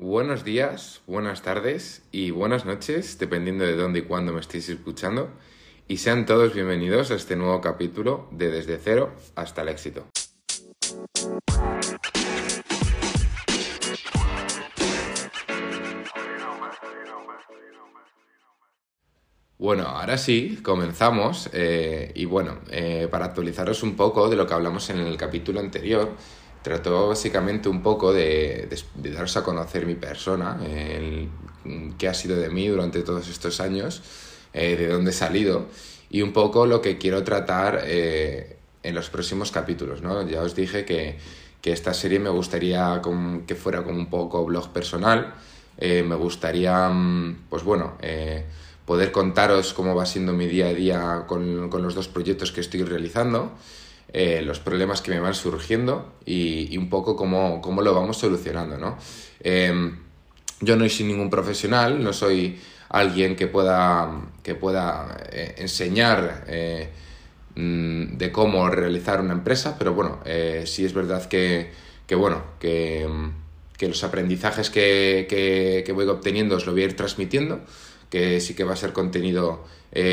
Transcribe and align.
Buenos 0.00 0.44
días, 0.44 1.00
buenas 1.08 1.42
tardes 1.42 2.02
y 2.12 2.30
buenas 2.30 2.64
noches, 2.64 3.18
dependiendo 3.18 3.64
de 3.64 3.74
dónde 3.74 3.98
y 3.98 4.02
cuándo 4.02 4.32
me 4.32 4.38
estéis 4.38 4.68
escuchando. 4.68 5.28
Y 5.88 5.96
sean 5.96 6.24
todos 6.24 6.54
bienvenidos 6.54 7.10
a 7.10 7.16
este 7.16 7.34
nuevo 7.34 7.60
capítulo 7.60 8.28
de 8.30 8.48
Desde 8.48 8.78
Cero 8.78 9.10
hasta 9.34 9.62
el 9.62 9.70
éxito. 9.70 10.06
Bueno, 19.58 19.82
ahora 19.82 20.16
sí, 20.16 20.60
comenzamos. 20.62 21.50
eh, 21.52 22.12
y 22.14 22.24
bueno, 22.24 22.60
eh, 22.70 23.08
para 23.10 23.24
actualizaros 23.24 23.82
un 23.82 23.96
poco 23.96 24.28
de 24.28 24.36
lo 24.36 24.46
que 24.46 24.54
hablamos 24.54 24.90
en 24.90 25.00
el 25.00 25.16
capítulo 25.16 25.58
anterior, 25.58 26.14
trató 26.68 27.08
básicamente 27.08 27.68
un 27.70 27.82
poco 27.82 28.12
de, 28.12 28.68
de- 28.68 29.10
de 29.10 29.18
a 29.18 29.42
conocer 29.42 29.86
mi 29.86 29.94
persona, 29.94 30.60
el- 30.68 31.28
qué 31.98 32.08
ha 32.08 32.14
sido 32.14 32.36
de 32.36 32.50
mí 32.50 32.68
durante 32.68 33.02
todos 33.02 33.28
estos 33.28 33.60
años, 33.60 34.02
eh, 34.52 34.76
de 34.76 34.88
dónde 34.88 35.10
he 35.10 35.14
salido 35.14 35.66
y 36.10 36.20
un 36.22 36.32
poco 36.32 36.66
lo 36.66 36.80
que 36.82 36.98
quiero 36.98 37.22
tratar 37.24 37.80
eh, 37.84 38.56
en 38.82 38.94
los 38.94 39.08
próximos 39.10 39.50
capítulos, 39.50 40.02
¿no? 40.02 40.26
Ya 40.28 40.42
os 40.42 40.54
dije 40.54 40.84
que, 40.84 41.18
que 41.62 41.72
esta 41.72 41.92
serie 41.94 42.18
me 42.18 42.30
gustaría 42.30 43.00
como- 43.02 43.46
que 43.46 43.54
fuera 43.54 43.82
como 43.82 43.98
un 43.98 44.10
poco 44.10 44.44
blog 44.44 44.68
personal, 44.72 45.34
eh, 45.78 46.02
me 46.02 46.16
gustaría, 46.16 46.88
mm, 46.90 47.46
pues 47.50 47.62
bueno, 47.64 47.94
eh, 48.02 48.44
poder 48.84 49.10
contaros 49.12 49.72
cómo 49.74 49.94
va 49.94 50.04
siendo 50.06 50.32
mi 50.32 50.46
día 50.46 50.68
a 50.68 50.74
día 50.74 51.24
con, 51.26 51.68
con 51.70 51.82
los 51.82 51.94
dos 51.94 52.08
proyectos 52.08 52.52
que 52.52 52.60
estoy 52.60 52.82
realizando, 52.84 53.52
eh, 54.10 54.40
los 54.42 54.58
problemas 54.58 55.02
que 55.02 55.10
me 55.10 55.20
van 55.20 55.34
surgiendo 55.34 56.14
y, 56.24 56.76
un 56.78 56.88
poco 56.88 57.14
cómo, 57.14 57.60
cómo 57.60 57.82
lo 57.82 57.94
vamos 57.94 58.16
solucionando, 58.16 58.78
¿no? 58.78 58.96
Em, 59.40 59.98
yo 60.60 60.76
no 60.76 60.88
soy 60.88 61.06
ningún 61.06 61.28
profesional, 61.28 62.02
no 62.02 62.14
soy 62.14 62.58
alguien 62.88 63.36
que 63.36 63.48
pueda, 63.48 64.10
que 64.42 64.54
pueda 64.54 65.26
eh, 65.30 65.56
enseñar 65.58 66.46
eh, 66.48 66.88
mm, 67.54 68.16
de 68.16 68.32
cómo 68.32 68.70
realizar 68.70 69.20
una 69.20 69.34
empresa, 69.34 69.76
pero 69.78 69.92
bueno, 69.92 70.20
sí 70.64 70.86
es 70.86 70.94
verdad 70.94 71.26
que, 71.26 71.70
que 72.06 72.14
bueno, 72.14 72.42
que, 72.58 73.06
mm, 73.06 73.76
que 73.76 73.88
los 73.88 74.02
aprendizajes 74.04 74.70
que, 74.70 75.26
que, 75.84 75.92
voy 75.92 76.06
obteniendo 76.06 76.56
os 76.56 76.64
lo 76.64 76.72
voy 76.72 76.82
a 76.82 76.84
ir 76.86 76.96
transmitiendo, 76.96 77.60
que 78.08 78.40
sí 78.40 78.54
que 78.54 78.64
va 78.64 78.72
a 78.72 78.76
ser 78.76 78.94
contenido 78.94 79.66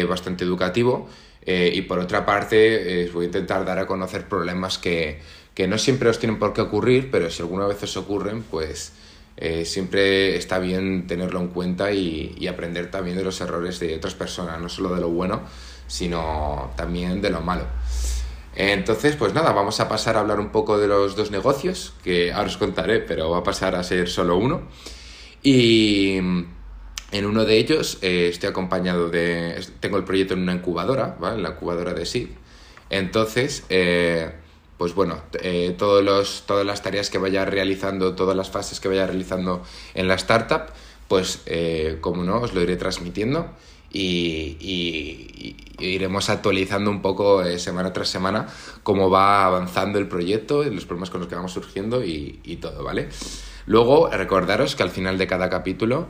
bastante 0.10 0.44
educativo. 0.44 1.08
Eh, 1.46 1.72
y 1.74 1.82
por 1.84 2.00
otra 2.00 2.26
parte, 2.26 3.04
eh, 3.04 3.10
voy 3.14 3.26
a 3.26 3.28
intentar 3.28 3.66
dar 3.66 3.80
a 3.80 3.86
conocer 3.86 4.28
problemas 4.28 4.78
que, 4.78 5.20
que 5.54 5.68
no 5.68 5.78
siempre 5.78 6.10
os 6.10 6.20
tienen 6.20 6.40
por 6.40 6.54
qué 6.54 6.62
ocurrir, 6.62 7.10
pero 7.12 7.30
si 7.30 7.42
alguna 7.42 7.68
vez 7.68 7.82
os 7.84 7.96
ocurren, 7.98 8.44
pues 8.44 8.94
eh, 9.38 9.66
siempre 9.66 10.36
está 10.36 10.60
bien 10.60 11.08
tenerlo 11.08 11.40
en 11.42 11.50
cuenta 11.50 11.92
y, 11.92 12.36
y 12.38 12.48
aprender 12.48 12.90
también 12.90 13.18
de 13.18 13.24
los 13.24 13.40
errores 13.42 13.80
de 13.80 13.96
otras 13.96 14.16
personas, 14.16 14.60
no 14.60 14.70
solo 14.70 14.94
de 14.96 15.02
lo 15.02 15.10
bueno, 15.10 15.44
sino 15.88 16.72
también 16.76 17.22
de 17.22 17.30
lo 17.30 17.42
malo. 17.42 17.66
Entonces, 18.56 19.18
pues 19.18 19.34
nada, 19.34 19.52
vamos 19.52 19.80
a 19.82 19.90
pasar 19.90 20.16
a 20.16 20.22
hablar 20.22 20.40
un 20.40 20.50
poco 20.50 20.78
de 20.78 20.88
los 20.88 21.16
dos 21.16 21.30
negocios, 21.30 21.94
que 22.04 22.32
ahora 22.32 22.48
os 22.48 22.58
contaré, 22.58 23.00
pero 23.00 23.30
va 23.30 23.40
a 23.40 23.44
pasar 23.44 23.76
a 23.76 23.84
ser 23.84 24.08
solo 24.08 24.38
uno. 24.38 24.62
Y 25.44 26.20
en 27.18 27.26
uno 27.26 27.46
de 27.46 27.58
ellos 27.58 27.98
eh, 28.02 28.28
estoy 28.30 28.50
acompañado 28.50 29.10
de... 29.10 29.64
Tengo 29.80 29.98
el 29.98 30.04
proyecto 30.04 30.34
en 30.34 30.42
una 30.42 30.54
incubadora, 30.54 31.16
¿vale? 31.20 31.38
En 31.38 31.44
la 31.44 31.52
incubadora 31.52 31.94
de 31.94 32.06
SIG. 32.06 32.30
Entonces, 32.90 33.64
eh, 33.70 34.32
pues 34.78 34.94
bueno, 34.94 35.22
eh, 35.42 35.74
todos 35.78 36.04
los, 36.04 36.44
todas 36.46 36.66
las 36.66 36.84
tareas 36.84 37.10
que 37.10 37.18
vaya 37.18 37.46
realizando, 37.46 38.16
todas 38.16 38.36
las 38.36 38.50
fases 38.50 38.82
que 38.82 38.90
vaya 38.90 39.08
realizando 39.08 39.64
en 39.94 40.10
la 40.10 40.16
startup, 40.16 40.74
pues 41.08 41.44
como 42.02 42.24
no, 42.24 42.42
os 42.42 42.54
lo 42.54 42.62
iré 42.62 42.76
transmitiendo 42.76 43.52
y, 43.94 45.56
iremos 45.78 46.30
actualizando 46.30 46.90
un 46.90 47.02
poco 47.02 47.46
semana 47.60 47.94
tras 47.94 48.10
semana 48.10 48.48
cómo 48.82 49.10
va 49.10 49.46
avanzando 49.46 50.00
el 50.00 50.08
proyecto, 50.08 50.64
los 50.64 50.86
problemas 50.86 51.12
con 51.12 51.20
los 51.20 51.30
que 51.30 51.36
vamos 51.36 51.54
surgiendo 51.54 52.04
y 52.04 52.58
todo, 52.60 52.84
¿vale? 52.84 53.10
Luego, 53.68 54.10
recordaros 54.10 54.76
que 54.76 54.84
al 54.84 54.90
final 54.90 55.18
de 55.18 55.28
cada 55.28 55.50
capítulo... 55.50 56.10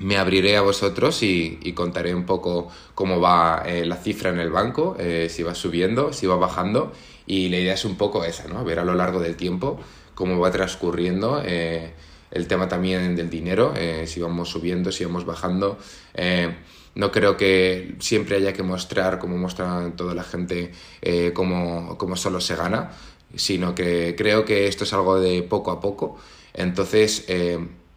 me 0.00 0.16
abriré 0.16 0.56
a 0.56 0.62
vosotros 0.62 1.22
y, 1.22 1.72
contaré 1.74 2.14
un 2.14 2.24
poco 2.24 2.68
cómo 2.94 3.20
va 3.20 3.62
eh, 3.66 3.84
la 3.84 3.96
cifra 3.96 4.30
en 4.30 4.40
el 4.40 4.50
banco, 4.50 4.96
eh, 4.98 5.28
si 5.30 5.42
va 5.42 5.54
subiendo, 5.54 6.12
si 6.12 6.26
va 6.26 6.36
bajando. 6.36 6.92
Y 7.26 7.48
la 7.48 7.58
idea 7.58 7.74
es 7.74 7.84
un 7.84 7.96
poco 7.96 8.24
esa, 8.24 8.48
¿no? 8.48 8.64
Ver 8.64 8.80
a 8.80 8.84
lo 8.84 8.94
largo 8.94 9.20
del 9.20 9.36
tiempo 9.36 9.78
cómo 10.14 10.38
va 10.38 10.50
transcurriendo 10.50 11.42
eh, 11.44 11.92
el 12.30 12.46
tema 12.46 12.68
también 12.68 13.14
del 13.14 13.30
dinero, 13.30 13.74
si 14.04 14.20
vamos 14.20 14.50
subiendo, 14.50 14.92
si 14.92 15.04
vamos 15.04 15.24
bajando. 15.24 15.78
No 16.94 17.10
creo 17.10 17.36
que 17.36 17.94
siempre 18.00 18.36
haya 18.36 18.52
que 18.52 18.62
mostrar, 18.62 19.18
como 19.18 19.36
muestra 19.36 19.90
toda 19.96 20.14
la 20.14 20.22
gente, 20.22 20.72
cómo, 21.34 21.96
cómo 21.98 22.16
solo 22.16 22.40
se 22.40 22.54
gana, 22.54 22.92
sino 23.34 23.74
que 23.74 24.14
creo 24.16 24.44
que 24.44 24.68
esto 24.68 24.84
es 24.84 24.92
algo 24.92 25.18
de 25.18 25.42
poco 25.42 25.72
a 25.72 25.80
poco. 25.80 26.18
Entonces, 26.52 27.26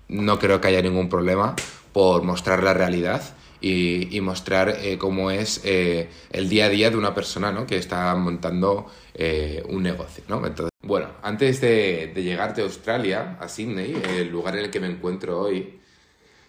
no 0.08 0.40
creo 0.40 0.62
que 0.62 0.68
haya 0.70 0.82
ningún 0.82 1.10
problema 1.10 1.56
por 1.94 2.24
mostrar 2.24 2.64
la 2.64 2.74
realidad 2.74 3.22
y, 3.62 4.16
y 4.16 4.20
mostrar 4.20 4.78
eh, 4.82 4.98
cómo 4.98 5.32
es 5.32 5.62
eh, 5.64 6.10
el 6.32 6.50
día 6.50 6.66
a 6.66 6.70
día 6.70 6.90
de 6.90 6.98
una 6.98 7.16
persona 7.16 7.52
¿no? 7.52 7.66
que 7.66 7.78
está 7.78 8.14
montando 8.16 8.88
eh, 9.14 9.64
un 9.70 9.84
negocio. 9.84 10.24
¿no? 10.28 10.46
Entonces, 10.46 10.72
bueno, 10.82 11.08
antes 11.22 11.62
de, 11.62 12.12
de 12.14 12.24
llegar 12.24 12.54
de 12.56 12.64
Australia 12.64 13.38
a 13.40 13.48
Sydney, 13.48 14.02
el 14.18 14.30
lugar 14.30 14.58
en 14.58 14.66
el 14.66 14.70
que 14.70 14.82
me 14.82 14.88
encuentro 14.88 15.40
hoy, 15.40 15.80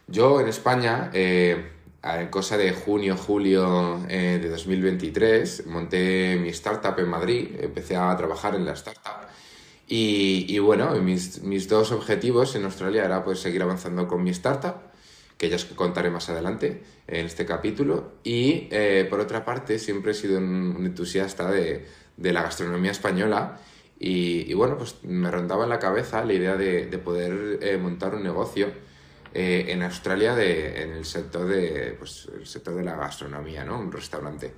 yo 0.06 0.40
en 0.40 0.48
España, 0.48 1.10
eh, 1.14 1.70
en 2.02 2.28
cosa 2.28 2.56
de 2.58 2.72
junio, 2.72 3.16
julio 3.16 4.04
eh, 4.08 4.38
de 4.40 4.48
2023, 4.50 5.66
monté 5.66 6.36
mi 6.36 6.48
startup 6.50 6.98
en 6.98 7.08
Madrid, 7.08 7.48
empecé 7.60 7.96
a 7.96 8.14
trabajar 8.16 8.54
en 8.54 8.66
la 8.66 8.72
startup. 8.72 9.28
Y, 9.86 10.46
y 10.48 10.58
bueno, 10.58 10.90
mis, 11.00 11.42
mis 11.42 11.68
dos 11.68 11.92
objetivos 11.92 12.54
en 12.56 12.64
Australia 12.64 13.04
era 13.04 13.24
pues 13.24 13.40
seguir 13.40 13.62
avanzando 13.62 14.06
con 14.08 14.22
mi 14.22 14.30
startup, 14.30 14.74
que 15.36 15.48
ya 15.48 15.56
os 15.56 15.64
contaré 15.64 16.10
más 16.10 16.28
adelante 16.28 16.82
en 17.06 17.26
este 17.26 17.44
capítulo. 17.44 18.14
Y 18.22 18.68
eh, 18.70 19.06
por 19.08 19.20
otra 19.20 19.44
parte, 19.44 19.78
siempre 19.78 20.12
he 20.12 20.14
sido 20.14 20.38
un, 20.38 20.76
un 20.76 20.86
entusiasta 20.86 21.50
de, 21.50 21.86
de 22.16 22.32
la 22.32 22.42
gastronomía 22.42 22.92
española. 22.92 23.58
Y, 23.98 24.50
y 24.50 24.54
bueno, 24.54 24.76
pues 24.76 24.96
me 25.04 25.30
rondaba 25.30 25.64
en 25.64 25.70
la 25.70 25.78
cabeza 25.78 26.24
la 26.24 26.32
idea 26.32 26.56
de, 26.56 26.86
de 26.86 26.98
poder 26.98 27.58
eh, 27.62 27.76
montar 27.78 28.14
un 28.14 28.22
negocio 28.22 28.68
eh, 29.32 29.66
en 29.68 29.82
Australia 29.82 30.34
de, 30.34 30.82
en 30.82 30.92
el 30.92 31.04
sector, 31.04 31.46
de, 31.46 31.94
pues, 31.98 32.28
el 32.36 32.46
sector 32.46 32.74
de 32.74 32.84
la 32.84 32.96
gastronomía, 32.96 33.64
¿no? 33.64 33.78
Un 33.78 33.92
restaurante. 33.92 34.52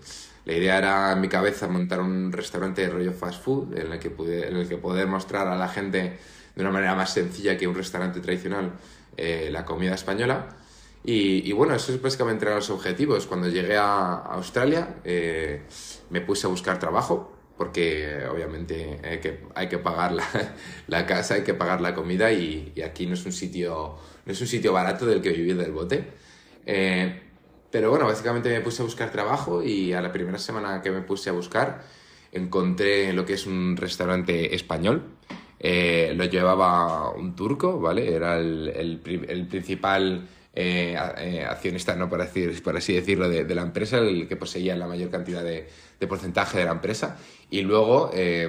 La 0.47 0.55
idea 0.55 0.79
era 0.79 1.13
en 1.13 1.21
mi 1.21 1.29
cabeza 1.29 1.69
montar 1.69 2.01
un 2.01 2.33
restaurante 2.33 2.83
de 2.83 2.89
rollo 2.89 3.13
fast 3.13 3.43
food 3.43 3.77
en 3.77 3.93
el 3.93 3.99
que, 3.99 4.11
pude, 4.11 4.49
en 4.49 4.57
el 4.57 4.69
que 4.69 4.77
poder 4.77 5.07
mostrar 5.07 5.49
a 5.49 5.57
la 5.57 5.69
gente 5.69 6.19
de 6.55 6.63
una 6.63 6.71
manera 6.71 6.95
más 6.95 7.13
sencilla 7.13 7.57
que 7.57 7.67
un 7.67 7.75
restaurante 7.75 8.21
tradicional 8.21 8.73
eh, 9.17 9.49
la 9.51 9.65
comida 9.65 9.95
española. 9.95 10.57
Y, 11.07 11.49
y 11.49 11.53
bueno, 11.53 11.73
eso 11.73 11.93
es 11.93 12.03
básicamente 12.03 12.45
eran 12.45 12.57
los 12.57 12.69
objetivos. 12.69 13.27
Cuando 13.27 13.49
llegué 13.49 13.77
a 13.77 14.17
Australia 14.17 14.97
eh, 15.05 15.63
me 16.11 16.21
puse 16.21 16.49
a 16.49 16.51
buscar 16.51 16.81
trabajo 16.81 17.33
porque 17.57 18.27
obviamente 18.31 19.01
hay 19.03 19.21
que, 19.21 19.45
hay 19.55 19.69
que 19.69 19.79
pagar 19.79 20.13
la, 20.13 20.27
la 20.89 21.07
casa, 21.07 21.35
hay 21.35 21.43
que 21.43 21.55
pagar 21.55 21.81
la 21.81 21.95
comida 21.95 22.33
y, 22.33 22.73
y 22.75 22.83
aquí 22.83 23.07
no 23.07 23.15
es 23.15 23.25
un 23.25 23.33
sitio 23.33 23.97
no 24.27 24.33
es 24.33 24.41
un 24.41 24.49
sitio 24.49 24.73
barato 24.73 25.07
del 25.07 25.23
que 25.23 25.31
vivir 25.31 25.57
del 25.57 25.71
bote. 25.71 26.05
Eh, 26.67 27.23
pero 27.71 27.91
bueno, 27.91 28.07
básicamente 28.07 28.49
me 28.49 28.61
puse 28.61 28.83
a 28.83 28.85
buscar 28.85 29.13
trabajo 29.13 29.63
y 29.63 29.93
a 29.93 30.03
la 30.03 30.11
primera 30.11 30.39
semana 30.39 30.83
que 30.83 30.91
me 30.91 31.03
puse 31.03 31.31
a 31.31 31.33
buscar 31.33 31.85
encontré 32.33 33.13
lo 33.13 33.25
que 33.25 33.35
es 33.35 33.47
un 33.47 33.77
restaurante 33.77 34.57
español. 34.57 35.05
Eh, 35.61 36.13
lo 36.17 36.25
llevaba 36.25 37.11
un 37.11 37.37
turco, 37.37 37.79
¿vale? 37.79 38.13
Era 38.13 38.39
el, 38.39 38.69
el 38.69 39.27
el 39.29 39.47
principal 39.47 40.29
eh, 40.59 40.97
eh, 41.19 41.45
accionista, 41.45 41.95
no 41.97 42.09
por, 42.09 42.23
decir, 42.23 42.63
por 42.63 42.75
así 42.79 42.95
decirlo, 42.95 43.29
de, 43.29 43.55
la 43.55 43.61
empresa, 43.61 43.99
el 43.99 44.27
que 44.27 44.37
poseía 44.37 44.75
la 44.75 44.87
mayor 44.87 45.11
cantidad 45.11 45.45
de, 45.45 45.69
porcentaje 46.09 46.57
de 46.57 46.65
la 46.65 46.73
empresa. 46.73 47.19
Y 47.51 47.61
luego 47.61 48.11
eh, 48.15 48.49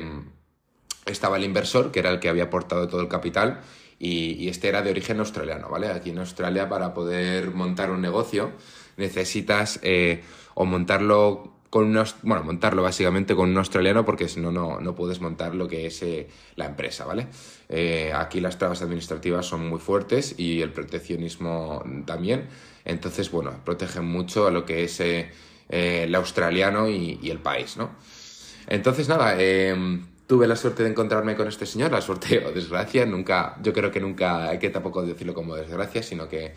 estaba 1.06 1.36
el 1.36 1.44
inversor, 1.44 1.92
que 1.92 2.00
era 2.00 2.10
el 2.10 2.22
que 2.22 2.30
había 2.30 2.46
aportado 2.46 2.88
todo 2.88 3.02
el 3.02 3.10
capital, 3.10 3.60
y, 4.00 4.42
y 4.42 4.48
este 4.48 4.70
era 4.70 4.82
de 4.82 4.92
origen 4.92 5.20
australiano, 5.20 5.68
¿vale? 5.68 5.88
Aquí 5.88 6.12
en 6.12 6.20
Australia 6.20 6.70
para 6.70 6.94
poder 6.94 7.52
montar 7.52 7.92
un 7.92 8.00
negocio 8.00 8.54
necesitas 8.96 9.82
o 10.54 10.66
montarlo 10.66 11.57
con 11.70 11.86
unos, 11.86 12.16
bueno, 12.22 12.44
montarlo 12.44 12.82
básicamente 12.82 13.36
con 13.36 13.50
un 13.50 13.58
australiano 13.58 14.06
porque 14.06 14.28
si 14.30 14.40
no, 14.40 14.52
no, 14.52 14.80
no 14.80 14.96
puedes 14.96 15.20
montar 15.20 15.54
lo 15.56 15.68
que 15.68 15.88
es 15.88 16.02
eh, 16.02 16.28
la 16.56 16.66
empresa, 16.66 17.06
¿vale? 17.06 17.28
Eh, 17.70 18.12
aquí 18.16 18.40
las 18.40 18.58
trabas 18.58 18.82
administrativas 18.82 19.46
son 19.46 19.68
muy 19.68 19.80
fuertes 19.80 20.36
y 20.38 20.62
el 20.62 20.72
proteccionismo 20.72 21.84
también, 22.06 22.48
entonces, 22.86 23.30
bueno, 23.30 23.54
protegen 23.66 24.06
mucho 24.06 24.48
a 24.48 24.52
lo 24.52 24.66
que 24.66 24.86
es 24.86 25.00
eh, 25.02 25.30
eh, 25.70 26.04
el 26.04 26.16
australiano 26.16 26.88
y, 26.88 27.20
y 27.22 27.30
el 27.30 27.40
país, 27.40 27.76
¿no? 27.76 27.92
Entonces, 28.68 29.10
nada, 29.10 29.36
eh, 29.38 29.76
tuve 30.28 30.48
la 30.48 30.56
suerte 30.56 30.84
de 30.84 30.90
encontrarme 30.90 31.36
con 31.36 31.48
este 31.48 31.66
señor, 31.66 31.92
la 31.92 32.02
suerte 32.02 32.44
o 32.46 32.52
desgracia, 32.52 33.06
nunca, 33.06 33.58
yo 33.62 33.74
creo 33.74 33.92
que 33.92 34.00
nunca 34.00 34.50
hay 34.50 34.60
que 34.60 34.70
tampoco 34.70 35.06
decirlo 35.06 35.34
como 35.34 35.56
desgracia, 35.56 36.02
sino 36.04 36.30
que 36.30 36.54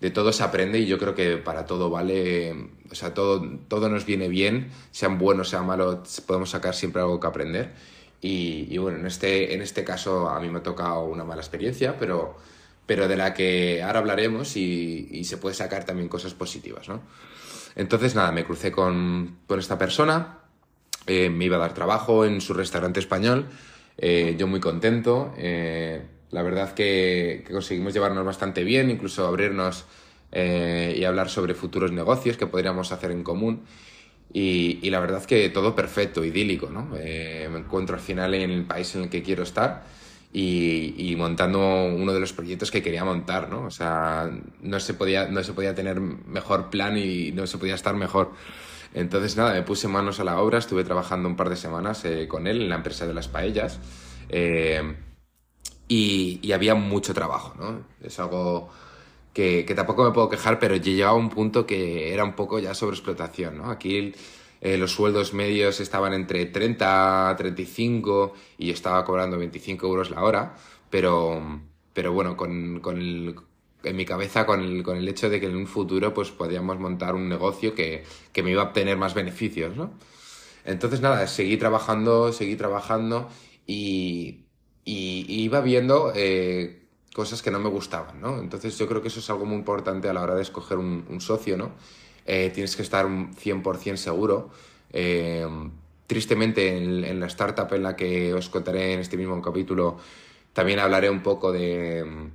de 0.00 0.10
todo 0.10 0.32
se 0.32 0.42
aprende 0.42 0.78
y 0.78 0.86
yo 0.86 0.98
creo 0.98 1.14
que 1.14 1.36
para 1.36 1.64
todo 1.66 1.88
vale, 1.90 2.70
o 2.90 2.94
sea, 2.94 3.14
todo, 3.14 3.58
todo 3.68 3.88
nos 3.88 4.04
viene 4.04 4.28
bien, 4.28 4.70
sean 4.90 5.18
buenos, 5.18 5.48
sean 5.48 5.66
malos, 5.66 6.20
podemos 6.26 6.50
sacar 6.50 6.74
siempre 6.74 7.00
algo 7.02 7.18
que 7.20 7.26
aprender. 7.26 7.72
Y, 8.20 8.76
bueno, 8.78 8.98
en 8.98 9.06
este, 9.06 9.54
en 9.54 9.62
este 9.62 9.84
caso 9.84 10.28
a 10.28 10.40
mí 10.40 10.48
me 10.48 10.58
ha 10.58 10.62
tocado 10.62 11.04
una 11.04 11.22
mala 11.22 11.40
experiencia, 11.40 11.96
pero, 11.96 12.36
pero 12.84 13.06
de 13.06 13.16
la 13.16 13.34
que 13.34 13.82
ahora 13.82 14.00
hablaremos 14.00 14.56
y, 14.56 15.22
se 15.24 15.36
puede 15.36 15.54
sacar 15.54 15.84
también 15.84 16.08
cosas 16.08 16.34
positivas, 16.34 16.88
¿no? 16.88 17.02
Entonces, 17.76 18.14
nada, 18.14 18.32
me 18.32 18.44
crucé 18.44 18.72
con, 18.72 19.38
con 19.46 19.60
esta 19.60 19.78
persona, 19.78 20.38
eh, 21.06 21.28
me 21.28 21.44
iba 21.44 21.56
a 21.56 21.60
dar 21.60 21.74
trabajo 21.74 22.24
en 22.24 22.40
su 22.40 22.54
restaurante 22.54 23.00
español, 23.00 23.46
eh, 23.98 24.34
yo 24.38 24.46
muy 24.46 24.60
contento. 24.60 25.32
Eh, 25.36 26.02
la 26.30 26.42
verdad 26.42 26.74
que, 26.74 27.44
que, 27.46 27.52
conseguimos 27.52 27.94
llevarnos 27.94 28.24
bastante 28.24 28.64
bien, 28.64 28.90
incluso 28.90 29.26
abrirnos 29.26 29.84
y 30.32 31.02
hablar 31.04 31.30
sobre 31.30 31.54
futuros 31.54 31.92
negocios 31.92 32.36
que 32.36 32.46
podríamos 32.46 32.92
hacer 32.92 33.10
en 33.10 33.22
común. 33.22 33.62
Y, 34.32 34.80
y 34.82 34.90
la 34.90 35.00
verdad 35.00 35.24
que 35.24 35.48
todo 35.48 35.74
perfecto, 35.74 36.24
idílico, 36.24 36.68
¿no? 36.68 36.82
me 36.90 37.44
encuentro 37.58 37.96
al 37.96 38.02
final 38.02 38.34
en 38.34 38.50
el 38.50 38.64
país 38.64 38.94
en 38.96 39.04
el 39.04 39.08
que 39.08 39.22
quiero 39.22 39.44
estar 39.44 39.84
y, 40.32 40.94
y, 40.98 41.16
montando 41.16 41.58
uno 41.86 42.12
de 42.12 42.20
los 42.20 42.34
proyectos 42.34 42.70
que 42.70 42.82
quería 42.82 43.04
montar, 43.04 43.48
¿no? 43.48 43.64
O 43.64 43.70
sea, 43.70 44.30
no 44.60 44.80
se 44.80 44.92
podía, 44.92 45.28
no 45.28 45.42
se 45.42 45.54
podía 45.54 45.74
tener 45.74 45.98
mejor 46.00 46.68
plan 46.68 46.98
y 46.98 47.32
no 47.32 47.46
se 47.46 47.56
podía 47.56 47.74
estar 47.74 47.94
mejor. 47.94 48.32
Entonces, 48.92 49.36
nada, 49.36 49.54
me 49.54 49.62
puse 49.62 49.88
manos 49.88 50.20
a 50.20 50.24
la 50.24 50.38
obra, 50.40 50.58
estuve 50.58 50.84
trabajando 50.84 51.28
un 51.28 51.36
par 51.36 51.48
de 51.48 51.56
semanas 51.56 52.04
eh, 52.04 52.28
con 52.28 52.46
él 52.46 52.60
en 52.60 52.68
la 52.68 52.76
empresa 52.76 53.06
de 53.06 53.14
las 53.14 53.28
paellas 53.28 53.80
eh, 54.28 54.94
y, 55.88 56.52
había 56.52 56.74
mucho 56.74 57.14
trabajo, 57.14 57.54
¿no? 57.58 57.84
Es 58.02 58.18
algo 58.18 58.70
que, 59.32 59.64
que, 59.66 59.74
tampoco 59.74 60.04
me 60.04 60.12
puedo 60.12 60.28
quejar, 60.28 60.58
pero 60.58 60.76
llegaba 60.76 61.12
a 61.12 61.14
un 61.14 61.30
punto 61.30 61.66
que 61.66 62.12
era 62.12 62.24
un 62.24 62.34
poco 62.34 62.58
ya 62.58 62.74
sobreexplotación, 62.74 63.58
¿no? 63.58 63.70
Aquí 63.70 64.14
eh, 64.60 64.78
los 64.78 64.92
sueldos 64.92 65.34
medios 65.34 65.80
estaban 65.80 66.14
entre 66.14 66.46
30, 66.46 67.34
35 67.36 68.34
y 68.58 68.68
yo 68.68 68.72
estaba 68.74 69.04
cobrando 69.04 69.38
25 69.38 69.86
euros 69.86 70.10
la 70.10 70.22
hora, 70.22 70.54
pero, 70.90 71.60
pero 71.92 72.12
bueno, 72.12 72.36
con, 72.36 72.80
con 72.80 72.98
el 72.98 73.36
en 73.84 73.96
mi 73.96 74.04
cabeza 74.04 74.46
con 74.46 74.62
el, 74.62 74.82
con 74.82 74.96
el 74.96 75.08
hecho 75.08 75.30
de 75.30 75.38
que 75.40 75.46
en 75.46 75.56
un 75.56 75.66
futuro 75.66 76.12
pues 76.12 76.30
podíamos 76.30 76.78
montar 76.80 77.14
un 77.14 77.28
negocio 77.28 77.74
que, 77.74 78.04
que 78.32 78.42
me 78.42 78.50
iba 78.50 78.62
a 78.62 78.66
obtener 78.66 78.96
más 78.96 79.14
beneficios, 79.14 79.76
¿no? 79.76 79.92
Entonces 80.64 81.00
nada, 81.00 81.26
seguí 81.28 81.56
trabajando, 81.56 82.32
seguí 82.32 82.56
trabajando 82.56 83.28
y, 83.66 84.45
y, 84.86 85.26
iba 85.28 85.60
viendo 85.60 86.12
eh, 86.14 86.86
cosas 87.12 87.42
que 87.42 87.50
no 87.50 87.58
me 87.58 87.68
gustaban, 87.68 88.18
¿no? 88.22 88.38
Entonces 88.40 88.78
yo 88.78 88.86
creo 88.88 89.02
que 89.02 89.08
eso 89.08 89.20
es 89.20 89.28
algo 89.28 89.44
muy 89.44 89.58
importante 89.58 90.08
a 90.08 90.14
la 90.14 90.22
hora 90.22 90.34
de 90.34 90.42
escoger 90.42 90.78
un, 90.78 91.20
socio, 91.20 91.58
¿no? 91.58 91.72
Eh, 92.24 92.50
tienes 92.54 92.74
que 92.74 92.82
estar 92.82 93.04
un 93.04 93.34
100% 93.34 93.96
seguro. 93.96 94.48
Eh, 94.90 95.46
tristemente 96.06 96.78
en, 96.78 97.04
en, 97.04 97.20
la 97.20 97.26
startup 97.26 97.70
en 97.74 97.82
la 97.82 97.94
que 97.96 98.32
os 98.32 98.48
contaré 98.48 98.94
en 98.94 99.00
este 99.00 99.18
mismo 99.18 99.42
capítulo 99.42 99.98
también 100.56 100.78
hablaré 100.78 101.10
un 101.10 101.22
poco 101.22 101.52
de 101.52 102.30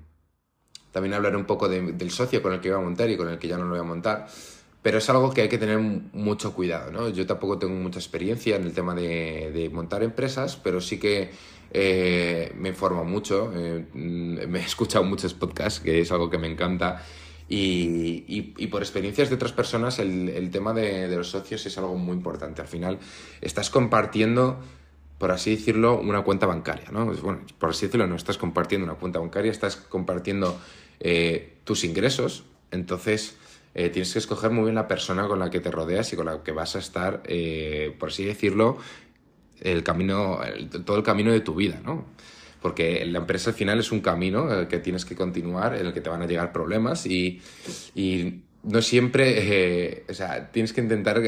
también 0.92 1.13
hablaré 1.15 1.38
un 1.38 1.45
poco 1.45 1.68
del 1.69 2.12
socio 2.12 2.42
con 2.44 2.53
el 2.53 2.59
que 2.59 2.68
iba 2.68 2.77
a 2.77 2.81
montar 2.81 3.09
y 3.09 3.18
con 3.18 3.30
el 3.30 3.39
que 3.39 3.48
ya 3.48 3.57
no 3.57 3.63
lo 3.63 3.71
voy 3.71 3.80
a 3.80 3.83
montar. 3.83 4.27
Pero 4.81 4.98
es 4.98 5.09
algo 5.09 5.31
que 5.31 5.42
hay 5.42 5.50
que 5.50 5.57
tener 5.57 5.80
mucho 5.80 6.53
cuidado, 6.53 6.92
¿no? 6.92 7.09
Yo 7.09 7.25
tampoco 7.25 7.57
tengo 7.57 7.75
mucha 7.75 8.00
experiencia 8.00 8.57
en 8.57 8.63
el 8.63 8.74
tema 8.74 8.94
de, 8.94 9.69
montar 9.74 10.03
empresas, 10.03 10.57
pero 10.57 10.81
sí 10.81 11.00
que 11.00 11.31
eh, 11.73 12.53
me 12.57 12.69
informo 12.69 13.03
mucho, 13.03 13.51
eh, 13.56 13.85
me 13.94 14.59
he 14.59 14.65
escuchado 14.65 15.03
muchos 15.03 15.33
podcasts, 15.33 15.79
que 15.79 16.01
es 16.01 16.12
algo 16.12 16.29
que 16.29 16.38
me 16.38 16.47
encanta, 16.47 17.03
y, 17.47 18.68
por 18.68 18.81
experiencias 18.81 19.29
de 19.29 19.35
otras 19.35 19.51
personas 19.51 20.00
el, 20.00 20.50
tema 20.51 20.73
de, 20.73 21.09
de, 21.09 21.15
los 21.18 21.29
socios 21.29 21.65
es 21.65 21.77
algo 21.77 21.95
muy 21.95 22.15
importante. 22.15 22.62
Al 22.62 22.68
final 22.69 23.00
estás 23.41 23.69
compartiendo 23.69 24.59
por 25.21 25.31
así 25.31 25.51
decirlo, 25.51 26.00
una 26.00 26.23
cuenta 26.23 26.47
bancaria, 26.47 26.89
¿no? 26.91 27.06
Bueno, 27.06 27.41
por 27.59 27.69
así 27.69 27.85
decirlo, 27.85 28.07
no 28.07 28.15
estás 28.15 28.39
compartiendo 28.39 28.85
una 28.85 28.95
cuenta 28.95 29.19
bancaria, 29.19 29.51
estás 29.51 29.75
compartiendo 29.75 30.59
eh, 31.00 31.57
tus 31.63 31.83
ingresos, 31.83 32.44
entonces 32.71 33.38
eh, 33.75 33.89
tienes 33.89 34.13
que 34.13 34.17
escoger 34.17 34.50
muy 34.50 34.63
bien 34.63 34.74
la 34.74 34.88
persona 34.88 35.27
con 35.27 35.38
la 35.38 35.51
que 35.51 35.59
te 35.59 35.69
rodeas 35.69 36.12
y 36.12 36.15
con 36.15 36.25
la 36.25 36.41
que 36.41 36.51
vas 36.51 36.75
a 36.75 36.79
estar, 36.79 37.21
eh, 37.25 37.95
por 38.00 38.09
así 38.09 38.25
decirlo, 38.25 38.79
el 39.62 39.84
camino, 39.84 40.40
todo 40.86 40.98
el 40.98 41.04
camino 41.04 41.31
de 41.31 41.42
tu 41.42 41.56
vida, 41.56 41.80
¿no? 41.84 42.06
Porque 42.62 43.06
la 43.06 43.19
empresa 43.19 43.52
al 43.52 43.56
final 43.56 43.80
es 43.80 43.92
un 43.92 44.02
camino 44.02 44.68
que 44.68 44.80
tienes 44.80 45.06
que 45.06 45.16
continuar, 45.16 45.75
en 45.75 45.88
el 45.88 45.94
que 45.94 46.02
te 46.02 46.10
van 46.10 46.22
a 46.22 46.28
llegar 46.28 46.52
problemas 46.52 47.06
y, 47.06 47.42
y 47.96 48.42
no 48.63 48.81
siempre, 48.81 50.06
o 50.08 50.13
sea, 50.13 50.52
tienes 50.52 50.72
que 50.74 50.81
intentar 50.81 51.22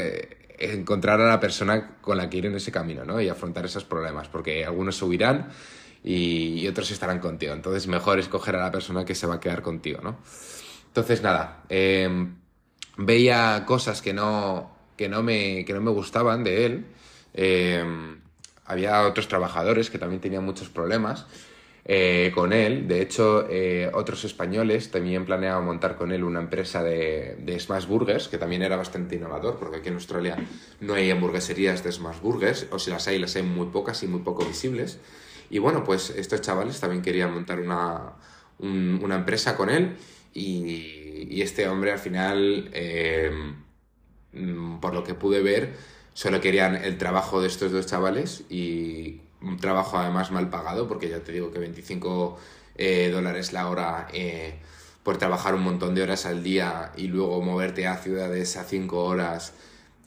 encontrar 0.58 1.20
a 1.20 1.28
la 1.28 1.40
persona 1.40 1.96
con 2.00 2.16
la 2.16 2.30
que 2.30 2.38
ir 2.38 2.46
en 2.46 2.54
ese 2.54 2.70
camino, 2.70 3.04
¿no? 3.04 3.20
Y 3.20 3.28
afrontar 3.28 3.64
esos 3.64 3.84
problemas, 3.84 4.28
porque 4.28 4.64
algunos 4.64 4.96
subirán 4.96 5.48
y, 6.02 6.66
otros 6.68 6.90
estarán 6.90 7.18
contigo. 7.18 7.52
Entonces, 7.52 7.86
mejor 7.86 8.18
escoger 8.18 8.56
a 8.56 8.60
la 8.60 8.70
persona 8.70 9.04
que 9.04 9.14
se 9.14 9.26
va 9.26 9.36
a 9.36 9.40
quedar 9.40 9.62
contigo, 9.62 10.00
¿no? 10.02 10.18
Entonces, 10.86 11.22
nada, 11.22 11.64
em, 11.68 12.36
veía 12.96 13.64
cosas 13.66 14.02
que 14.02 14.12
no, 14.12 14.70
que, 14.96 15.08
no 15.08 15.22
me, 15.22 15.64
que 15.64 15.72
no 15.72 15.80
me 15.80 15.90
gustaban 15.90 16.44
de 16.44 16.66
él. 16.66 16.86
Em, 17.32 18.20
había 18.64 19.06
otros 19.06 19.28
trabajadores 19.28 19.90
que 19.90 19.98
también 19.98 20.20
tenían 20.20 20.44
muchos 20.44 20.68
problemas. 20.68 21.26
Eh, 21.86 22.32
con 22.34 22.54
él. 22.54 22.88
De 22.88 23.02
hecho, 23.02 23.46
eh, 23.50 23.90
otros 23.92 24.24
españoles 24.24 24.90
también 24.90 25.26
planeaban 25.26 25.66
montar 25.66 25.96
con 25.96 26.12
él 26.12 26.24
una 26.24 26.40
empresa 26.40 26.82
de, 26.82 27.36
de, 27.38 27.60
smash 27.60 27.84
burgers, 27.86 28.28
que 28.28 28.38
también 28.38 28.62
era 28.62 28.76
bastante 28.76 29.16
innovador, 29.16 29.58
porque 29.58 29.76
aquí 29.78 29.88
en 29.88 29.96
Australia 29.96 30.36
no 30.80 30.94
hay 30.94 31.10
hamburgueserías 31.10 31.84
de 31.84 31.92
smash 31.92 32.20
burgers, 32.22 32.68
o 32.70 32.78
si 32.78 32.90
las 32.90 33.06
hay, 33.06 33.18
las 33.18 33.36
hay 33.36 33.42
muy 33.42 33.66
pocas 33.66 34.02
y 34.02 34.06
muy 34.06 34.20
poco 34.20 34.46
visibles. 34.46 34.98
Y 35.50 35.58
bueno, 35.58 35.84
pues 35.84 36.08
estos 36.08 36.40
chavales 36.40 36.80
también 36.80 37.02
querían 37.02 37.34
montar 37.34 37.60
una, 37.60 38.14
un, 38.58 39.00
una 39.02 39.16
empresa 39.16 39.56
con 39.56 39.68
él 39.68 39.96
y, 40.32 41.28
y, 41.30 41.42
este 41.42 41.68
hombre 41.68 41.92
al 41.92 41.98
final, 41.98 42.70
eh, 42.72 43.30
mm, 44.32 44.80
por 44.80 44.94
lo 44.94 45.04
que 45.04 45.14
pude 45.14 45.42
ver, 45.42 45.74
solo 46.14 46.40
querían 46.40 46.76
el 46.76 46.96
trabajo 46.96 47.42
de 47.42 47.48
estos 47.48 47.70
dos 47.72 47.86
chavales 47.86 48.44
y 48.48 49.20
un 49.42 49.58
trabajo 49.58 49.98
además 49.98 50.30
mal 50.30 50.48
pagado, 50.48 50.88
porque 50.88 51.08
ya 51.08 51.20
te 51.20 51.32
digo 51.32 51.52
que 51.52 51.58
25 51.58 52.38
eh, 52.76 53.10
dólares 53.12 53.52
la 53.52 53.68
hora 53.68 54.08
eh, 54.12 54.54
por 55.02 55.18
trabajar 55.18 55.54
un 55.54 55.62
montón 55.62 55.94
de 55.94 56.02
horas 56.02 56.24
al 56.24 56.42
día 56.42 56.92
y 56.96 57.08
luego 57.08 57.42
moverte 57.42 57.86
a 57.86 57.96
ciudades 57.96 58.56
a 58.56 58.64
5 58.64 59.04
horas, 59.04 59.52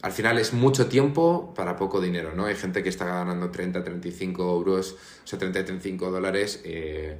al 0.02 0.12
final 0.12 0.38
es 0.38 0.52
mucho 0.52 0.88
tiempo 0.88 1.52
para 1.54 1.76
poco 1.76 2.00
dinero, 2.00 2.32
¿no? 2.34 2.46
Hay 2.46 2.56
gente 2.56 2.82
que 2.82 2.88
está 2.88 3.04
ganando 3.04 3.50
30, 3.50 3.84
35 3.84 4.42
euros, 4.42 4.96
o 5.24 5.26
sea, 5.26 5.38
30, 5.38 5.64
35 5.64 6.10
dólares 6.10 6.60
eh, 6.64 7.18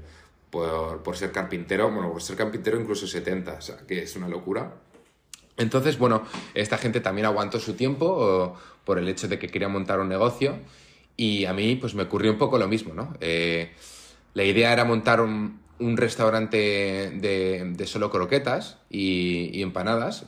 por, 0.51 1.03
por 1.03 1.17
ser 1.17 1.31
carpintero, 1.31 1.91
bueno, 1.91 2.13
por 2.13 2.23
ser 2.23 2.37
carpintero 2.37 2.81
incluso 2.81 3.07
70, 3.07 3.53
o 3.53 3.61
sea, 3.61 3.77
que 3.87 4.03
es 4.03 4.17
una 4.17 4.29
locura. 4.29 4.75
Entonces, 5.57 5.99
bueno, 5.99 6.23
esta 6.55 6.79
gente 6.79 7.01
también 7.01 7.27
aguantó 7.27 7.59
su 7.59 7.75
tiempo 7.75 8.55
por 8.89 8.99
el 8.99 9.07
hecho 9.07 9.29
de 9.29 9.39
que 9.39 9.49
quería 9.49 9.69
montar 9.69 10.01
un 10.01 10.09
negocio 10.09 10.61
y 11.15 11.45
a 11.45 11.53
mí, 11.53 11.77
pues 11.77 11.95
me 11.95 12.05
ocurrió 12.05 12.33
un 12.33 12.39
poco 12.39 12.57
lo 12.57 12.69
mismo, 12.69 12.95
¿no? 12.95 13.13
Eh, 13.21 13.73
la 14.33 14.45
idea 14.45 14.73
era 14.73 14.87
montar 14.87 15.21
un, 15.21 15.61
un 15.79 15.99
restaurante 15.99 16.57
de, 16.57 17.71
de, 17.77 17.87
solo 17.87 18.11
croquetas 18.11 18.79
y, 18.89 19.51
y, 19.53 19.61
empanadas. 19.61 20.25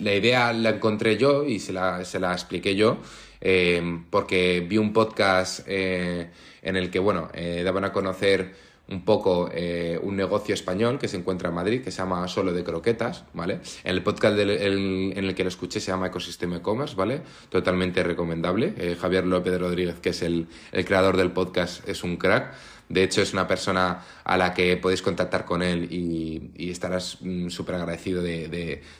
La 0.00 0.14
idea 0.14 0.54
la 0.54 0.70
encontré 0.70 1.18
yo 1.18 1.44
y 1.44 1.58
se 1.58 1.74
la, 1.74 2.00
expliqué 2.00 2.74
yo 2.74 2.96
eh, 3.42 4.00
porque 4.08 4.64
vi 4.66 4.78
un 4.78 4.94
podcast 4.94 5.66
eh, 5.66 6.30
en 6.62 6.76
el 6.76 6.90
que, 6.90 7.00
bueno, 7.00 7.28
daban 7.62 7.84
a 7.84 7.92
conocer 7.92 8.54
un 8.88 9.04
poco 9.04 9.50
eh, 9.52 9.98
un 10.02 10.16
negocio 10.16 10.54
español 10.54 10.98
que 10.98 11.08
se 11.08 11.16
encuentra 11.16 11.50
en 11.50 11.54
Madrid, 11.54 11.82
que 11.82 11.90
se 11.90 11.98
llama 11.98 12.26
Solo 12.26 12.52
de 12.52 12.64
Croquetas, 12.64 13.24
¿vale? 13.34 13.60
En 13.84 13.94
el 13.94 14.02
podcast 14.02 14.38
en 14.38 15.24
el 15.24 15.34
que 15.34 15.42
lo 15.42 15.48
escuché 15.48 15.80
se 15.80 15.90
llama 15.90 16.06
Ecosistema 16.06 16.56
E-Commerce, 16.56 16.96
¿vale? 16.96 17.22
Totalmente 17.50 18.02
recomendable. 18.02 18.74
Eh, 18.78 18.96
Javier 18.98 19.26
López 19.26 19.58
Rodríguez, 19.60 20.00
que 20.00 20.10
es 20.10 20.22
el, 20.22 20.48
el 20.72 20.84
creador 20.84 21.16
del 21.16 21.32
podcast, 21.32 21.86
es 21.88 22.02
un 22.02 22.16
crack. 22.16 22.54
De 22.88 23.02
hecho, 23.02 23.20
es 23.20 23.34
una 23.34 23.46
persona 23.46 24.02
a 24.24 24.38
la 24.38 24.54
que 24.54 24.76
podéis 24.78 25.02
contactar 25.02 25.44
con 25.44 25.62
él 25.62 25.92
y, 25.92 26.50
y 26.56 26.70
estarás 26.70 27.18
mm, 27.20 27.50
súper 27.50 27.74
agradecido 27.74 28.22
de, 28.22 28.48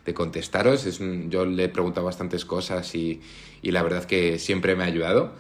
de, 0.04 0.14
contestaros. 0.14 0.84
Es 0.84 1.00
yo 1.28 1.46
le 1.46 1.64
he 1.64 1.68
preguntado 1.70 2.04
bastantes 2.04 2.44
cosas 2.44 2.94
y, 2.94 3.22
y 3.62 3.70
la 3.70 3.82
verdad 3.82 4.04
que 4.04 4.38
siempre 4.38 4.76
me 4.76 4.84
ha 4.84 4.86
ayudado. 4.86 5.32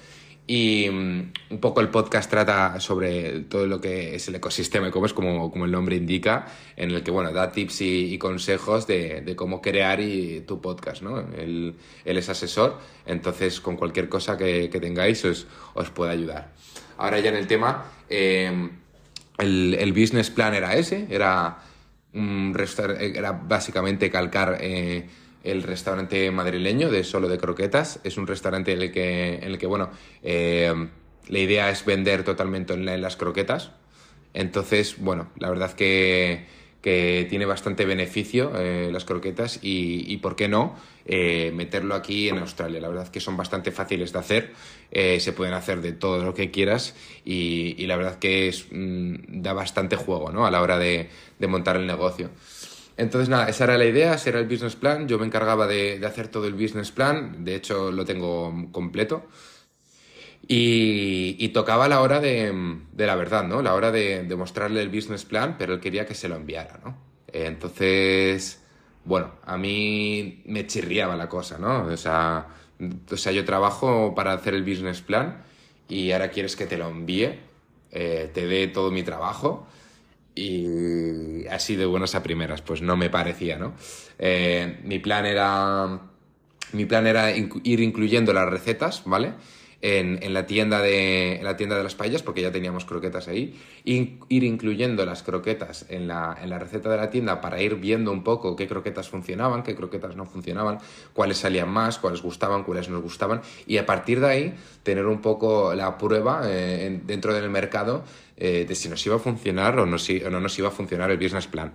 Y 0.50 0.88
um, 0.88 1.30
un 1.50 1.60
poco 1.60 1.82
el 1.82 1.90
podcast 1.90 2.30
trata 2.30 2.80
sobre 2.80 3.40
todo 3.40 3.66
lo 3.66 3.82
que 3.82 4.14
es 4.14 4.28
el 4.28 4.36
ecosistema 4.36 4.88
e-commerce, 4.88 5.14
como, 5.14 5.50
como 5.50 5.66
el 5.66 5.70
nombre 5.70 5.94
indica, 5.94 6.46
en 6.74 6.90
el 6.90 7.02
que 7.02 7.10
bueno, 7.10 7.32
da 7.32 7.52
tips 7.52 7.82
y, 7.82 8.16
consejos 8.16 8.86
de, 8.86 9.34
cómo 9.36 9.60
crear 9.60 10.00
y, 10.00 10.40
tu 10.40 10.58
podcast. 10.62 11.02
¿no? 11.02 11.20
Él, 11.36 11.76
es 12.02 12.28
asesor, 12.30 12.78
entonces 13.04 13.60
con 13.60 13.76
cualquier 13.76 14.08
cosa 14.08 14.38
que, 14.38 14.70
tengáis 14.80 15.22
os, 15.26 15.46
os 15.74 15.90
puede 15.90 16.12
ayudar. 16.12 16.54
ahora 16.96 17.20
ya 17.20 17.28
en 17.28 17.36
el 17.36 17.46
tema, 17.46 17.84
eh, 18.08 18.70
el, 19.36 19.76
el, 19.78 19.92
business 19.92 20.30
plan 20.30 20.54
era 20.54 20.74
ese, 20.76 21.08
era, 21.10 21.58
un 22.14 22.56
era 22.98 23.32
básicamente 23.32 24.10
calcar 24.10 24.56
eh, 24.62 25.06
el 25.44 25.62
restaurante 25.62 26.30
madrileño 26.30 26.90
de 26.90 27.04
solo 27.04 27.28
de 27.28 27.38
croquetas. 27.38 28.00
Es 28.04 28.16
un 28.16 28.26
restaurante 28.26 28.72
en 28.72 28.82
el 28.82 28.92
que, 28.92 29.36
en 29.36 29.44
el 29.44 29.58
que 29.58 29.66
bueno, 29.66 29.90
eh, 30.22 30.72
la 31.28 31.38
idea 31.38 31.70
es 31.70 31.84
vender 31.84 32.24
totalmente 32.24 32.74
en 32.74 33.00
las 33.00 33.16
croquetas. 33.16 33.70
Entonces, 34.34 34.96
bueno, 34.98 35.28
la 35.38 35.50
verdad 35.50 35.72
que 35.72 36.58
que 36.82 37.26
tiene 37.28 37.44
bastante 37.44 37.84
beneficio 37.84 38.52
eh, 38.54 38.90
las 38.92 39.04
croquetas 39.04 39.58
y, 39.62 40.04
y, 40.06 40.18
¿por 40.18 40.36
qué 40.36 40.46
no?, 40.46 40.76
eh, 41.06 41.50
meterlo 41.52 41.96
aquí 41.96 42.28
en 42.28 42.38
Australia. 42.38 42.80
La 42.80 42.88
verdad 42.88 43.08
que 43.08 43.18
son 43.18 43.36
bastante 43.36 43.72
fáciles 43.72 44.12
de 44.12 44.18
hacer, 44.18 44.52
se 44.92 45.32
pueden 45.32 45.54
hacer 45.54 45.80
de 45.80 45.92
todo 45.92 46.22
lo 46.22 46.34
que 46.34 46.52
quieras 46.52 46.94
y, 47.24 47.74
y 47.78 47.86
la 47.86 47.96
verdad 47.96 48.18
que 48.18 48.48
es, 48.48 48.66
mm, 48.70 49.42
da 49.42 49.54
bastante 49.54 49.96
juego 49.96 50.30
¿no? 50.30 50.46
a 50.46 50.50
la 50.50 50.62
hora 50.62 50.78
de, 50.78 51.08
de, 51.38 51.46
montar 51.48 51.76
el 51.76 51.86
negocio. 51.86 52.30
Entonces, 52.98 53.30
nada, 53.30 53.48
esa 53.48 53.64
era 53.64 53.78
la 53.78 53.86
idea, 53.86 54.14
ese 54.14 54.28
era 54.28 54.40
el 54.40 54.46
business 54.46 54.76
plan. 54.76 55.08
Yo 55.08 55.18
me 55.18 55.24
encargaba 55.24 55.66
de, 55.66 55.98
de 55.98 56.06
hacer 56.06 56.28
todo 56.28 56.46
el 56.46 56.54
business 56.54 56.90
plan, 56.92 57.44
de 57.44 57.54
hecho 57.54 57.90
lo 57.90 58.04
tengo 58.04 58.70
completo. 58.72 59.26
Y, 60.46 61.48
tocaba 61.48 61.88
la 61.88 62.00
hora 62.00 62.20
de, 62.20 62.52
la 62.96 63.14
verdad, 63.16 63.44
¿no? 63.44 63.60
La 63.60 63.74
hora 63.74 63.90
de, 63.90 64.24
mostrarle 64.36 64.80
el 64.80 64.88
business 64.88 65.24
plan, 65.24 65.56
pero 65.58 65.74
él 65.74 65.80
quería 65.80 66.06
que 66.06 66.14
se 66.14 66.28
lo 66.28 66.36
enviara, 66.36 66.80
¿no? 66.84 67.08
entonces, 67.30 68.62
bueno, 69.04 69.32
a 69.44 69.58
mí 69.58 70.42
me 70.46 70.66
chirriaba 70.66 71.14
la 71.14 71.28
cosa, 71.28 71.58
¿no? 71.58 71.84
O 71.84 71.96
sea, 71.98 72.46
o 73.10 73.16
sea, 73.18 73.32
yo 73.32 73.44
trabajo 73.44 74.14
para 74.14 74.32
hacer 74.32 74.54
el 74.54 74.62
business 74.62 75.02
plan 75.02 75.42
y 75.88 76.12
ahora 76.12 76.30
quieres 76.30 76.56
que 76.56 76.66
te 76.66 76.78
lo 76.78 76.88
envíe, 76.88 77.38
eh, 77.90 78.30
te 78.32 78.46
dé 78.46 78.68
todo 78.68 78.90
mi 78.90 79.02
trabajo 79.02 79.66
y 80.38 81.46
así 81.48 81.76
de 81.76 81.84
buenas 81.86 82.14
a 82.14 82.22
primeras, 82.22 82.62
pues 82.62 82.80
no 82.80 82.96
me 82.96 83.10
parecía, 83.10 83.58
¿no? 83.58 83.74
Eh, 84.18 84.78
mi 84.84 84.98
plan 84.98 85.26
era, 85.26 86.00
mi 86.72 86.84
plan 86.86 87.06
era 87.06 87.30
ir 87.30 87.80
incluyendo 87.80 88.32
las 88.32 88.48
recetas, 88.48 89.02
¿vale? 89.04 89.32
En, 89.80 90.34
la 90.34 90.46
tienda 90.46 90.82
de, 90.82 91.38
la 91.42 91.56
tienda 91.56 91.76
de 91.76 91.84
las 91.84 91.94
paellas, 91.94 92.22
porque 92.22 92.42
ya 92.42 92.50
teníamos 92.50 92.84
croquetas 92.84 93.28
ahí, 93.28 93.58
y 93.84 94.18
ir 94.28 94.42
incluyendo 94.42 95.04
las 95.06 95.22
croquetas 95.22 95.86
en 95.88 96.08
la, 96.08 96.36
en 96.42 96.50
la 96.50 96.58
receta 96.58 96.90
de 96.90 96.96
la 96.96 97.10
tienda 97.10 97.40
para 97.40 97.62
ir 97.62 97.76
viendo 97.76 98.10
un 98.10 98.24
poco 98.24 98.56
qué 98.56 98.66
croquetas 98.66 99.08
funcionaban, 99.08 99.62
qué 99.62 99.76
croquetas 99.76 100.16
no 100.16 100.26
funcionaban, 100.26 100.78
cuáles 101.12 101.38
salían 101.38 101.68
más, 101.68 101.98
cuáles 101.98 102.22
gustaban, 102.22 102.64
cuáles 102.64 102.88
no 102.88 103.00
gustaban, 103.00 103.40
y 103.66 103.76
a 103.76 103.86
partir 103.86 104.20
de 104.20 104.26
ahí 104.26 104.54
tener 104.82 105.06
un 105.06 105.20
poco 105.20 105.74
la 105.74 105.96
prueba 105.96 106.42
eh, 106.46 107.00
dentro 107.04 107.32
del 107.32 107.48
mercado 107.48 108.04
eh, 108.36 108.64
de 108.68 108.74
si 108.74 108.88
nos 108.88 109.04
iba 109.06 109.16
a 109.16 109.20
funcionar 109.20 109.78
o 109.78 109.86
no, 109.86 109.98
si, 109.98 110.22
o 110.22 110.30
no 110.30 110.40
nos 110.40 110.58
iba 110.58 110.68
a 110.68 110.72
funcionar 110.72 111.10
el 111.10 111.18
business 111.18 111.46
plan. 111.46 111.72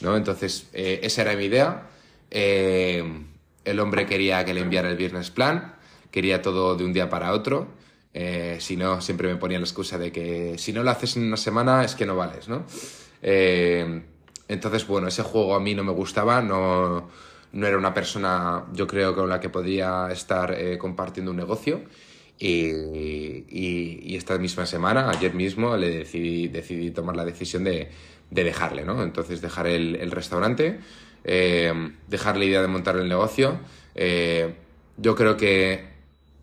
¿no? 0.00 0.16
Entonces, 0.16 0.68
eh, 0.72 1.00
esa 1.02 1.22
era 1.22 1.36
mi 1.36 1.44
idea. 1.44 1.88
el 2.30 3.78
hombre 3.78 4.06
quería 4.06 4.42
que 4.44 4.54
le 4.54 4.62
enviara 4.62 4.88
el 4.90 4.96
business 4.96 5.30
plan 5.30 5.81
quería 6.12 6.42
todo 6.42 6.76
de 6.76 6.84
un 6.84 6.92
día 6.92 7.10
para 7.10 7.32
otro. 7.32 7.66
Eh, 8.14 8.58
si 8.60 8.76
no, 8.76 9.00
siempre 9.00 9.26
me 9.28 9.36
ponía 9.36 9.58
la 9.58 9.64
excusa 9.64 9.98
de 9.98 10.12
que 10.12 10.58
si 10.58 10.72
no 10.72 10.82
lo 10.82 10.90
haces 10.90 11.16
en 11.16 11.24
una 11.24 11.38
semana 11.38 11.82
es 11.82 11.94
que 11.94 12.06
no 12.06 12.14
vales, 12.14 12.46
¿no? 12.46 12.64
Eh, 13.22 14.02
entonces, 14.48 14.86
bueno, 14.86 15.08
ese 15.08 15.22
juego 15.22 15.54
a 15.54 15.60
mí 15.60 15.74
no 15.74 15.82
me 15.82 15.92
gustaba, 15.92 16.42
no, 16.42 17.08
no 17.52 17.66
era 17.66 17.78
una 17.78 17.94
persona, 17.94 18.66
yo 18.74 18.86
creo, 18.86 19.14
con 19.14 19.28
la 19.30 19.40
que 19.40 19.48
podría 19.48 20.08
estar 20.12 20.52
eh, 20.52 20.76
compartiendo 20.78 21.30
un 21.30 21.38
negocio. 21.38 21.82
Y, 22.38 24.14
esta 24.16 24.36
misma 24.36 24.66
semana, 24.66 25.08
ayer 25.10 25.32
mismo, 25.32 25.76
le 25.76 25.90
decidí, 25.90 26.48
decidí 26.48 26.90
tomar 26.90 27.16
la 27.16 27.24
decisión 27.24 27.64
de, 27.64 27.88
de 28.30 28.44
dejarle, 28.44 28.84
¿no? 28.84 29.02
Entonces, 29.02 29.40
dejar 29.40 29.66
el, 29.68 29.96
el 29.96 30.10
restaurante, 30.10 30.80
dejar 31.24 32.36
la 32.36 32.44
idea 32.44 32.60
de 32.60 32.68
montar 32.68 32.96
el 32.96 33.08
negocio. 33.08 33.58
yo 34.98 35.14
creo 35.14 35.36
que 35.36 35.91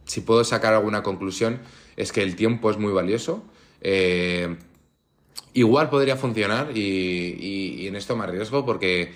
si 0.09 0.21
puedo 0.21 0.43
sacar 0.43 0.73
alguna 0.73 1.03
conclusión, 1.03 1.59
es 1.95 2.11
que 2.11 2.23
el 2.23 2.35
tiempo 2.35 2.71
es 2.71 2.77
muy 2.77 2.91
valioso. 2.91 3.43
Eh, 3.81 4.57
igual 5.53 5.89
podría 5.89 6.15
funcionar 6.15 6.75
y, 6.75 7.87
en 7.87 7.95
esto 7.95 8.15
me 8.15 8.23
arriesgo 8.23 8.65
porque 8.65 9.13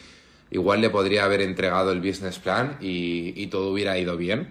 igual 0.51 0.81
le 0.81 0.91
podría 0.91 1.25
haber 1.25 1.41
entregado 1.41 1.91
el 1.91 1.99
business 1.99 2.37
plan 2.37 2.77
y, 2.79 3.47
todo 3.47 3.71
hubiera 3.71 3.97
ido 3.97 4.17
bien. 4.17 4.49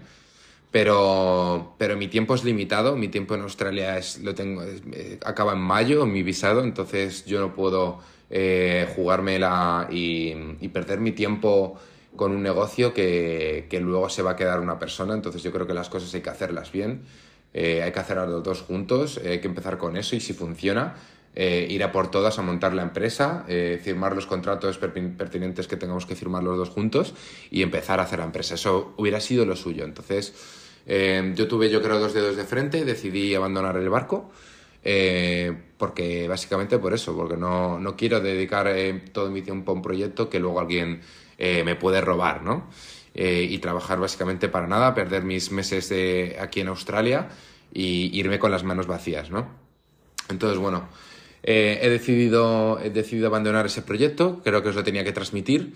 Pero, 0.69 1.75
pero 1.77 1.95
mi 1.95 2.07
tiempo 2.07 2.35
es 2.35 2.43
limitado, 2.43 2.97
mi 2.97 3.07
tiempo 3.07 3.35
en 3.35 3.41
Australia 3.41 3.97
es, 3.97 4.19
lo 4.21 4.33
tengo, 4.35 4.63
eh, 4.63 5.19
acaba 5.23 5.53
en 5.53 5.59
mayo, 5.59 6.05
mi 6.07 6.23
visado, 6.23 6.63
entonces 6.63 7.25
yo 7.25 7.39
no 7.39 7.53
puedo 7.53 7.99
eh, 8.31 8.91
jugármela 8.95 9.87
y, 9.91 10.33
y 10.59 10.67
perder 10.69 10.99
mi 10.99 11.11
tiempo 11.11 11.79
con 12.15 12.31
un 12.31 12.43
negocio 12.43 12.93
que, 12.93 13.67
luego 13.81 14.09
se 14.09 14.21
va 14.21 14.31
a 14.31 14.35
quedar 14.35 14.59
una 14.59 14.79
persona. 14.79 15.13
Entonces 15.13 15.43
yo 15.43 15.51
creo 15.51 15.67
que 15.67 15.73
las 15.73 15.89
cosas 15.89 16.13
hay 16.13 16.21
que 16.21 16.29
hacerlas 16.29 16.71
bien, 16.71 17.03
eh, 17.53 17.81
hay 17.83 17.91
que 17.91 17.99
hacerlas 17.99 18.29
los 18.29 18.43
dos 18.43 18.61
juntos, 18.61 19.19
eh, 19.23 19.31
hay 19.31 19.39
que 19.39 19.47
empezar 19.47 19.77
con 19.77 19.97
eso 19.97 20.15
y 20.15 20.19
si 20.19 20.33
funciona, 20.33 20.95
eh, 21.35 21.67
ir 21.69 21.83
a 21.83 21.91
por 21.91 22.11
todas 22.11 22.37
a 22.37 22.43
montar 22.43 22.73
la 22.73 22.83
empresa, 22.83 23.45
firmar 23.81 24.15
los 24.15 24.27
contratos 24.27 24.77
pertinentes 24.77 25.67
que 25.67 25.77
tengamos 25.77 26.05
que 26.05 26.15
firmar 26.15 26.43
los 26.43 26.57
dos 26.57 26.69
juntos 26.69 27.15
y 27.49 27.63
empezar 27.63 27.99
a 27.99 28.03
hacer 28.03 28.19
la 28.19 28.25
empresa. 28.25 28.55
Eso 28.55 28.93
hubiera 28.97 29.19
sido 29.19 29.45
lo 29.45 29.55
suyo. 29.55 29.83
Entonces 29.83 30.33
yo 30.85 31.47
tuve 31.47 31.69
yo 31.71 31.81
creo 31.81 31.99
dos 31.99 32.13
dedos 32.13 32.35
de 32.35 32.43
frente, 32.43 32.85
decidí 32.85 33.33
abandonar 33.33 33.77
el 33.77 33.89
barco. 33.89 34.29
porque 35.77 36.27
básicamente 36.27 36.77
por 36.77 36.93
eso, 36.93 37.15
porque 37.15 37.35
no, 37.35 37.79
no 37.79 37.95
quiero 37.95 38.19
dedicar 38.19 38.71
todo 39.11 39.31
mi 39.31 39.41
tiempo 39.41 39.71
a 39.71 39.75
un 39.75 39.81
proyecto 39.81 40.29
que 40.29 40.39
luego 40.39 40.59
alguien 40.59 41.01
eh, 41.37 41.63
me 41.63 41.75
puede 41.75 42.01
robar, 42.01 42.43
¿no? 42.43 42.69
Eh, 43.15 43.47
y 43.49 43.59
trabajar 43.59 43.99
básicamente 43.99 44.49
para 44.49 44.67
nada, 44.67 44.95
perder 44.95 45.23
mis 45.23 45.51
meses 45.51 45.89
de 45.89 46.37
aquí 46.39 46.61
en 46.61 46.67
Australia 46.67 47.29
y 47.71 48.17
irme 48.17 48.39
con 48.39 48.51
las 48.51 48.63
manos 48.63 48.87
vacías, 48.87 49.29
¿no? 49.29 49.47
Entonces, 50.29 50.57
bueno, 50.57 50.87
eh, 51.43 51.79
he, 51.81 51.89
decidido, 51.89 52.79
he 52.79 52.89
decidido 52.89 53.27
abandonar 53.27 53.65
ese 53.65 53.81
proyecto, 53.81 54.41
creo 54.43 54.63
que 54.63 54.69
os 54.69 54.75
lo 54.75 54.83
tenía 54.83 55.03
que 55.03 55.11
transmitir 55.11 55.73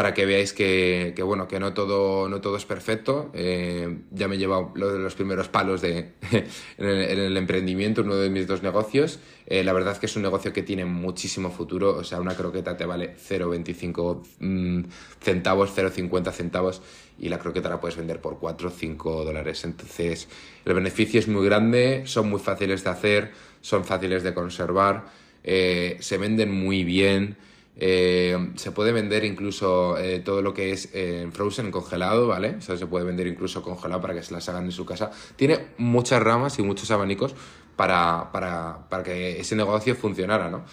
para 0.00 0.14
que 0.14 0.24
veáis 0.24 0.54
que, 0.54 1.12
que, 1.14 1.22
bueno, 1.22 1.46
que 1.46 1.60
no 1.60 1.74
todo, 1.74 2.26
no 2.26 2.40
todo 2.40 2.56
es 2.56 2.64
perfecto. 2.64 3.30
Eh, 3.34 3.98
ya 4.10 4.28
me 4.28 4.36
he 4.36 4.38
llevado 4.38 4.72
los 4.74 5.14
primeros 5.14 5.48
palos 5.48 5.82
de, 5.82 6.12
en, 6.78 6.86
el, 6.88 7.36
emprendimiento, 7.36 8.00
uno 8.00 8.16
de 8.16 8.30
mis 8.30 8.46
dos 8.46 8.62
negocios. 8.62 9.18
Eh, 9.44 9.62
la 9.62 9.74
verdad 9.74 9.92
es 9.92 9.98
que 9.98 10.06
es 10.06 10.16
un 10.16 10.22
negocio 10.22 10.54
que 10.54 10.62
tiene 10.62 10.86
muchísimo 10.86 11.50
futuro. 11.50 11.98
O 11.98 12.02
sea, 12.02 12.18
una 12.18 12.34
croqueta 12.34 12.78
te 12.78 12.86
vale 12.86 13.14
0,25 13.28 14.22
mm, 14.38 14.84
centavos, 15.20 15.76
0,50 15.76 16.32
centavos 16.32 16.80
y 17.18 17.28
la 17.28 17.38
croqueta 17.38 17.68
la 17.68 17.78
puedes 17.78 17.98
vender 17.98 18.22
por 18.22 18.38
4 18.38 18.68
o 18.68 18.72
5 18.72 19.26
dólares. 19.26 19.64
Entonces, 19.64 20.28
el 20.64 20.72
beneficio 20.72 21.20
es 21.20 21.28
muy 21.28 21.44
grande, 21.44 22.04
son 22.06 22.30
muy 22.30 22.40
fáciles 22.40 22.84
de 22.84 22.88
hacer, 22.88 23.32
son 23.60 23.84
fáciles 23.84 24.22
de 24.22 24.32
conservar, 24.32 25.08
eh, 25.44 25.98
se 26.00 26.16
venden 26.16 26.50
muy 26.50 26.84
bien. 26.84 27.36
Eh, 27.76 28.52
se 28.56 28.72
puede 28.72 28.92
vender 28.92 29.24
incluso 29.24 29.96
eh, 29.96 30.20
todo 30.20 30.42
lo 30.42 30.52
que 30.52 30.72
es 30.72 30.90
eh, 30.92 31.28
frozen 31.32 31.70
congelado, 31.70 32.26
¿vale? 32.26 32.56
O 32.56 32.60
sea, 32.60 32.76
se 32.76 32.86
puede 32.86 33.04
vender 33.04 33.26
incluso 33.26 33.62
congelado 33.62 34.00
para 34.00 34.14
que 34.14 34.22
se 34.22 34.34
las 34.34 34.48
hagan 34.48 34.64
en 34.64 34.72
su 34.72 34.84
casa. 34.84 35.10
Tiene 35.36 35.68
muchas 35.78 36.22
ramas 36.22 36.58
y 36.58 36.62
muchos 36.62 36.90
abanicos 36.90 37.34
para, 37.76 38.30
para, 38.32 38.88
para 38.88 39.02
que 39.02 39.40
ese 39.40 39.56
negocio 39.56 39.94
funcionara, 39.94 40.50
¿no? 40.50 40.64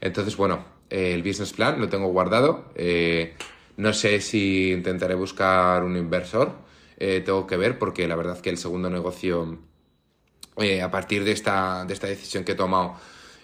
Entonces, 0.00 0.36
bueno, 0.36 0.64
el 0.90 1.22
business 1.22 1.52
plan 1.52 1.80
lo 1.80 1.88
tengo 1.88 2.08
guardado. 2.08 2.72
no 3.76 3.92
sé 3.92 4.20
si 4.20 4.72
intentaré 4.72 5.14
buscar 5.14 5.82
un 5.84 5.96
inversor. 5.96 6.52
tengo 6.98 7.46
que 7.46 7.56
ver 7.56 7.78
porque 7.78 8.08
la 8.08 8.16
verdad 8.16 8.40
que 8.40 8.50
el 8.50 8.58
segundo 8.58 8.90
negocio, 8.90 9.58
a 10.82 10.90
partir 10.90 11.24
de 11.24 11.32
esta, 11.32 11.84
de 11.86 11.94
esta 11.94 12.06
decisión 12.06 12.44
que 12.44 12.52
he 12.52 12.56
tomado, 12.56 12.96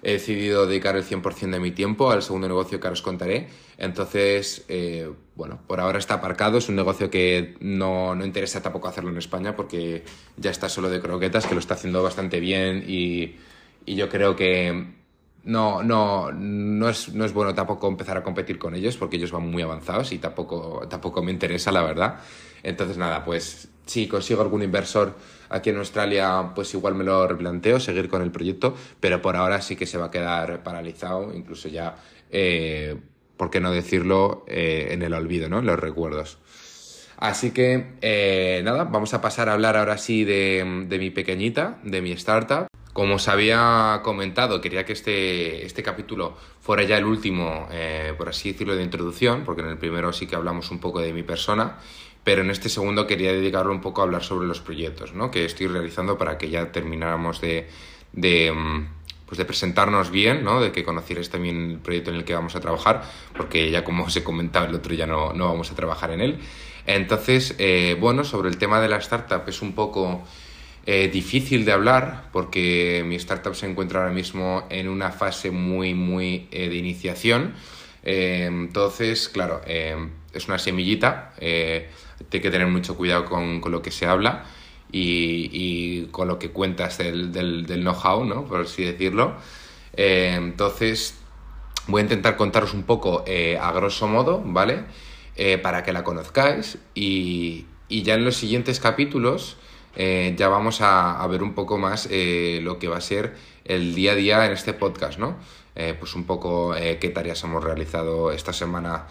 he 0.03 0.13
decidido 0.13 0.67
dedicar 0.67 0.97
el 0.97 1.05
100% 1.05 1.51
de 1.51 1.61
mi 1.61 1.71
tiempo 1.71 2.11
al 2.11 2.23
segundo 2.23 2.49
negocio 2.49 2.81
que 2.81 2.87
ahora 2.87 2.95
os 2.95 3.03
contaré. 3.03 3.49
Entonces, 3.79 4.65
eh, 4.69 5.11
bueno, 5.35 5.61
por 5.67 5.81
ahora 5.81 5.99
está 5.99 6.15
aparcado. 6.15 6.59
Es 6.59 6.69
un 6.69 6.77
negocio 6.77 7.11
que 7.11 7.57
no, 7.61 8.15
no, 8.15 8.25
interesa 8.25 8.63
tampoco 8.63 8.89
hacerlo 8.89 9.11
en 9.11 9.19
España 9.19 9.57
porque 9.57 10.05
ya 10.37 10.51
está 10.51 10.69
solo 10.69 10.91
de 10.91 11.01
croquetas, 11.01 11.47
que 11.47 11.55
lo 11.55 11.61
está 11.61 11.75
haciendo 11.75 12.03
bastante 12.03 12.41
bien 12.41 12.85
y, 12.87 13.37
y 13.85 13.95
yo 13.97 14.09
creo 14.09 14.37
que 14.37 14.96
no, 15.47 15.83
no, 15.83 16.33
no, 16.33 16.89
es, 16.89 17.15
no 17.15 17.25
es 17.25 17.33
bueno 17.33 17.55
tampoco 17.55 17.89
empezar 17.89 18.17
a 18.17 18.23
competir 18.23 18.59
con 18.59 18.75
ellos 18.75 18.97
porque 18.97 19.17
ellos 19.17 19.31
van 19.31 19.49
muy 19.49 19.63
avanzados 19.63 20.13
y 20.13 20.19
tampoco, 20.19 20.87
tampoco 20.89 21.23
me 21.23 21.31
interesa, 21.31 21.71
la 21.73 21.83
verdad. 21.83 22.17
Entonces, 22.63 22.99
nada, 22.99 23.25
pues 23.25 23.69
si 23.87 24.09
consigo 24.09 24.43
algún 24.43 24.65
inversor 24.65 25.15
aquí 25.49 25.71
en 25.71 25.77
Australia, 25.77 26.51
pues 26.53 26.75
igual 26.75 26.97
me 26.97 27.05
lo 27.05 27.29
replanteo, 27.29 27.79
seguir 27.79 28.09
con 28.09 28.23
el 28.23 28.33
proyecto, 28.33 28.75
pero 28.99 29.23
por 29.23 29.37
ahora 29.37 29.63
sí 29.63 29.77
que 29.77 29.87
se 29.87 29.99
va 29.99 30.07
a 30.07 30.11
quedar 30.11 30.65
paralizado, 30.65 31.33
incluso 31.33 31.69
ya, 31.69 31.95
eh, 32.31 32.97
¿por 33.37 33.49
qué 33.49 33.61
no 33.61 33.71
decirlo?, 33.71 34.45
eh, 34.49 34.89
en 34.91 35.03
el 35.03 35.15
olvido, 35.15 35.49
¿no?, 35.49 35.61
en 35.61 35.67
los 35.67 35.79
recuerdos. 35.79 36.39
Así 37.19 37.53
que, 37.53 37.95
eh, 38.03 38.63
nada, 38.65 38.83
vamos 38.83 39.15
a 39.15 39.21
pasar 39.21 39.49
a 39.49 39.53
hablar 39.53 39.77
ahora 39.77 39.97
sí 39.97 40.25
de, 40.25 40.87
de 40.89 40.99
mi 40.99 41.11
pequeñita, 41.11 41.79
de 41.85 42.03
mi 42.03 42.11
startup. 42.13 42.67
Como 42.97 43.17
os 43.17 43.29
había 43.29 44.01
comentado, 44.03 44.63
quería 44.63 44.87
que 44.87 44.95
este, 44.95 45.67
este 45.67 45.83
capítulo 45.83 46.35
fuera 46.63 46.83
ya 46.83 46.97
el 46.97 47.05
último, 47.05 47.69
eh, 47.71 48.15
por 48.17 48.31
así 48.31 48.53
decirlo, 48.53 48.75
de 48.75 48.83
introducción, 48.83 49.45
porque 49.45 49.61
en 49.61 49.69
el 49.69 49.77
primero 49.77 50.15
sí 50.15 50.27
que 50.27 50.35
hablamos 50.35 50.71
un 50.71 50.79
poco 50.79 51.01
de 51.01 51.13
mi 51.13 51.23
persona, 51.23 51.77
pero 52.25 52.41
en 52.41 52.49
este 52.49 52.71
segundo 52.71 53.07
quería 53.07 53.35
dedicarlo 53.35 53.71
un 53.71 53.83
poco 53.83 54.01
a 54.01 54.05
hablar 54.05 54.25
sobre 54.25 54.49
los 54.49 54.63
proyectos 54.63 55.13
¿no? 55.13 55.31
que 55.31 55.45
estoy 55.45 55.67
realizando 55.67 56.17
para 56.17 56.39
que 56.39 56.49
ya 56.49 56.73
termináramos 56.73 57.43
de, 57.43 57.69
de, 58.15 58.51
mm, 58.51 58.89
pues 59.27 59.37
de 59.37 59.45
presentarnos 59.45 60.11
bien, 60.11 60.43
¿no? 60.43 60.63
de 60.63 60.73
que 60.73 60.83
conocierais 60.83 61.29
también 61.29 61.73
el 61.73 61.79
proyecto 61.81 62.13
en 62.13 62.17
el 62.17 62.25
que 62.25 62.33
vamos 62.33 62.57
a 62.57 62.61
trabajar, 62.61 63.03
porque 63.37 63.71
ya 63.71 63.85
como 63.85 64.05
os 64.05 64.17
he 64.17 64.25
comentado, 64.25 64.69
el 64.69 64.75
otro 64.75 64.95
ya 64.95 65.07
no, 65.07 65.35
no 65.35 65.49
vamos 65.49 65.71
a 65.71 65.75
trabajar 65.75 66.13
en 66.13 66.23
él. 66.23 66.39
Entonces, 66.87 67.57
eh, 67.59 67.95
bueno, 68.01 68.25
sobre 68.25 68.49
el 68.49 68.57
tema 68.57 68.81
de 68.81 68.89
la 68.89 68.97
startup 68.97 69.43
es 69.49 69.61
un 69.61 69.75
poco 69.75 70.25
eh, 70.89 71.09
difícil 71.09 71.65
de 71.65 71.73
hablar 71.73 72.29
porque 72.33 73.03
mi 73.05 73.17
startup 73.17 73.57
se 73.57 73.69
encuentra 73.69 73.99
ahora 74.01 74.13
mismo 74.13 74.69
en 74.71 74.89
una 74.89 75.11
fase 75.11 75.51
muy, 75.51 75.95
muy 75.95 76.47
eh, 76.53 76.69
de 76.69 76.77
iniciación. 76.77 77.55
Eh, 78.05 78.45
entonces, 78.47 79.29
claro, 79.29 79.63
es 79.67 80.47
una 80.47 80.61
semillita, 80.61 81.33
hay 81.41 81.89
que 82.31 82.51
tener 82.53 82.69
mucho 82.69 82.97
cuidado 82.97 83.25
con, 83.25 83.61
con 83.61 83.73
lo 83.73 83.83
que 83.83 83.91
se 83.91 84.07
habla 84.07 84.45
y, 84.93 85.51
y, 85.53 86.07
con 86.13 86.29
lo 86.29 86.39
que 86.39 86.51
cuentas 86.51 86.99
del, 86.99 87.33
del, 87.33 87.67
know-how, 87.67 88.25
¿no? 88.25 88.45
por 88.45 88.61
así 88.61 88.85
decirlo. 88.85 89.35
entonces, 89.93 91.19
voy 91.89 91.99
a 91.99 92.03
intentar 92.03 92.37
contaros 92.37 92.75
un 92.75 92.85
poco 92.85 93.25
a 93.61 93.73
grosso 93.73 94.07
modo, 94.07 94.41
¿vale? 94.45 94.85
para 95.65 95.83
que 95.83 95.93
la 95.93 96.05
conozcáis 96.05 96.79
y, 96.95 97.67
y 97.89 98.03
ya 98.05 98.15
en 98.15 98.25
los 98.25 98.37
siguientes 98.37 98.79
capítulos 98.79 99.57
eh, 99.97 100.35
ya 100.37 100.49
vamos 100.49 100.81
a, 100.83 101.27
ver 101.27 101.43
un 101.43 101.55
poco 101.55 101.79
más 101.79 102.07
eh, 102.11 102.61
lo 102.63 102.79
que 102.79 102.89
va 102.89 102.99
a 102.99 103.01
ser 103.01 103.35
el 103.65 103.95
día 103.95 104.13
a 104.13 104.15
día 104.15 104.47
en 104.47 104.53
este 104.53 104.75
podcast, 104.75 105.19
¿no? 105.19 105.37
Eh, 105.75 105.95
pues 105.99 106.15
un 106.15 106.25
poco 106.25 106.75
qué 106.75 107.11
tareas 107.11 107.43
hemos 107.45 107.63
realizado 107.63 108.31
esta 108.31 108.53
semana 108.53 109.07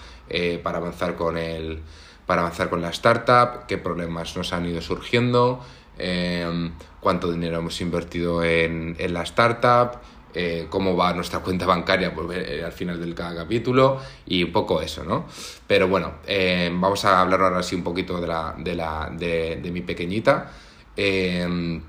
para 0.63 0.77
avanzar 0.77 1.15
con 1.15 1.37
el 1.37 1.81
para 2.25 2.41
avanzar 2.41 2.69
con 2.69 2.81
la 2.81 2.89
startup, 2.89 3.67
qué 3.67 3.77
problemas 3.77 4.35
nos 4.35 4.51
han 4.51 4.65
ido 4.65 4.81
surgiendo, 4.81 5.63
cuánto 6.99 7.31
dinero 7.31 7.59
hemos 7.59 7.79
invertido 7.81 8.43
en, 8.43 8.95
la 9.09 9.21
startup, 9.21 9.99
cómo 10.71 10.95
va 10.95 11.13
nuestra 11.13 11.41
cuenta 11.41 11.67
bancaria 11.67 12.09
ver, 12.09 12.63
al 12.63 12.71
final 12.71 12.99
del 12.99 13.13
cada 13.13 13.35
capítulo 13.35 14.01
y 14.25 14.43
un 14.43 14.51
poco 14.51 14.81
eso, 14.81 15.03
¿no? 15.03 15.27
Pero 15.67 15.87
bueno, 15.87 16.13
vamos 16.71 17.05
a 17.05 17.21
hablar 17.21 17.41
ahora 17.41 17.61
sí 17.61 17.75
un 17.75 17.83
poquito 17.83 18.19
de, 18.19 18.25
la, 18.25 18.55
de, 18.57 18.73
la, 18.73 19.11
de 19.11 19.69
mi 19.71 19.81
pequeñita. 19.81 20.51
Em, 20.95 21.81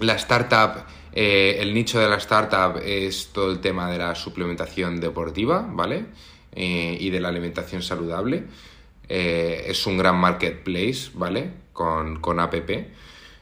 la 0.00 0.14
startup, 0.14 0.84
eh, 1.12 1.56
el 1.60 1.74
nicho 1.74 1.98
de 1.98 2.08
la 2.08 2.16
startup 2.16 2.80
es 2.84 3.30
todo 3.32 3.50
el 3.50 3.60
tema 3.60 3.90
de 3.90 3.98
la 3.98 4.14
suplementación 4.14 5.00
deportiva, 5.00 5.66
¿vale? 5.68 6.06
Eh, 6.52 6.96
y 7.00 7.10
de 7.10 7.20
la 7.20 7.28
alimentación 7.28 7.82
saludable. 7.82 8.44
Eh, 9.08 9.64
es 9.66 9.86
un 9.86 9.98
gran 9.98 10.16
marketplace, 10.16 11.10
¿vale? 11.14 11.50
Con, 11.72 12.20
con 12.20 12.40
app. 12.40 12.54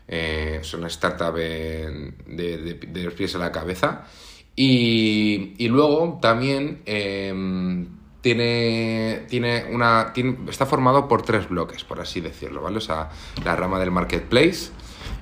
es 0.08 0.74
una 0.74 0.86
startup 0.86 1.34
de, 1.34 3.02
los 3.04 3.14
pies 3.14 3.34
a 3.34 3.38
la 3.38 3.52
cabeza. 3.52 4.06
Y, 4.54 5.54
y 5.58 5.68
luego 5.68 6.18
también 6.22 6.80
em, 6.86 7.86
tiene, 8.26 9.24
tiene 9.28 9.66
una, 9.70 10.12
está 10.48 10.66
formado 10.66 11.06
por 11.06 11.22
tres 11.22 11.48
bloques, 11.48 11.84
por 11.84 12.00
así 12.00 12.20
decirlo, 12.20 12.60
¿vale? 12.60 12.78
O 12.78 12.80
sea, 12.80 13.08
la 13.44 13.54
rama 13.54 13.78
del 13.78 13.92
marketplace, 13.92 14.72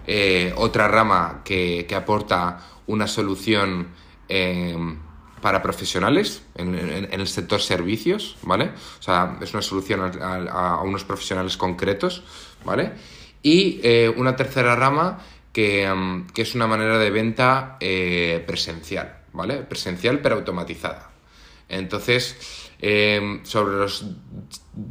eh, 0.06 0.52
otra 0.56 0.88
rama 0.88 1.40
que, 1.44 1.86
que, 1.88 1.94
aporta 1.94 2.60
una 2.86 3.06
solución 3.06 3.88
eh, 4.28 4.76
para 5.40 5.62
profesionales 5.62 6.42
en, 6.54 6.74
el 7.10 7.26
sector 7.26 7.60
servicios, 7.60 8.36
¿vale? 8.42 8.70
O 8.98 9.02
sea, 9.02 9.38
es 9.40 9.52
una 9.54 9.62
solución 9.62 10.12
a, 10.20 10.82
unos 10.82 11.04
profesionales 11.04 11.56
concretos, 11.56 12.22
¿vale? 12.64 12.92
Y 13.42 13.80
eh, 13.82 14.12
una 14.14 14.36
tercera 14.36 14.76
rama 14.76 15.20
que, 15.52 15.90
mm, 15.90 16.26
que, 16.28 16.42
es 16.42 16.54
una 16.54 16.66
manera 16.66 16.98
de 16.98 17.10
venta 17.10 17.78
presencial, 17.78 19.20
¿vale? 19.32 19.58
Presencial 19.58 20.20
pero 20.20 20.36
automatizada. 20.36 21.10
Entonces, 21.68 22.36
sobre 23.44 23.76
los, 23.76 24.04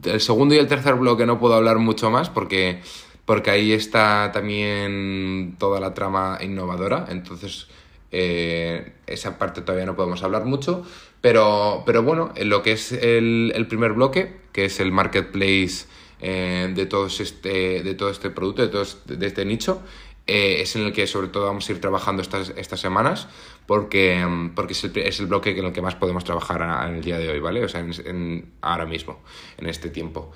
el 0.05 0.21
segundo 0.21 0.55
y 0.55 0.57
el 0.57 0.67
tercer 0.67 0.95
bloque 0.95 1.27
no 1.27 1.39
puedo 1.39 1.53
hablar 1.53 1.77
mucho 1.77 2.09
más 2.09 2.31
porque 2.31 2.81
porque 3.25 3.51
ahí 3.51 3.71
está 3.71 4.31
también 4.33 5.55
toda 5.57 5.79
la 5.79 5.93
trama 5.93 6.39
innovadora, 6.41 7.07
entonces 7.09 7.67
eh, 8.11 8.93
esa 9.07 9.39
parte 9.39 9.61
todavía 9.61 9.85
no 9.85 9.95
podemos 9.95 10.21
hablar 10.23 10.45
mucho, 10.45 10.85
pero, 11.21 11.83
pero 11.85 12.03
bueno, 12.03 12.31
en 12.35 12.49
lo 12.49 12.61
que 12.61 12.73
es 12.73 12.91
el, 12.91 13.51
el 13.55 13.67
primer 13.67 13.93
bloque, 13.93 14.37
que 14.51 14.65
es 14.65 14.79
el 14.79 14.91
marketplace 14.91 15.87
eh, 16.21 16.71
de, 16.75 16.85
todos 16.85 17.19
este, 17.21 17.81
de 17.81 17.95
todo 17.95 18.09
este 18.09 18.29
producto, 18.29 18.61
de, 18.61 18.67
todo 18.67 18.81
este, 18.81 19.15
de 19.15 19.25
este 19.25 19.45
nicho, 19.45 19.81
eh, 20.27 20.61
es 20.61 20.75
en 20.75 20.83
el 20.83 20.93
que 20.93 21.07
sobre 21.07 21.27
todo 21.27 21.47
vamos 21.47 21.67
a 21.67 21.71
ir 21.71 21.81
trabajando 21.81 22.21
estas, 22.21 22.53
estas 22.55 22.79
semanas 22.79 23.27
porque, 23.65 24.25
porque 24.55 24.73
es, 24.73 24.83
el, 24.83 24.97
es 24.97 25.19
el 25.19 25.25
bloque 25.25 25.57
en 25.57 25.65
el 25.65 25.73
que 25.73 25.81
más 25.81 25.95
podemos 25.95 26.23
trabajar 26.23 26.87
en 26.87 26.95
el 26.95 27.03
día 27.03 27.17
de 27.17 27.29
hoy, 27.29 27.39
¿vale? 27.39 27.63
O 27.63 27.67
sea, 27.67 27.81
en, 27.81 28.53
ahora 28.61 28.85
mismo, 28.85 29.21
en 29.57 29.67
este 29.67 29.89
tiempo. 29.89 30.31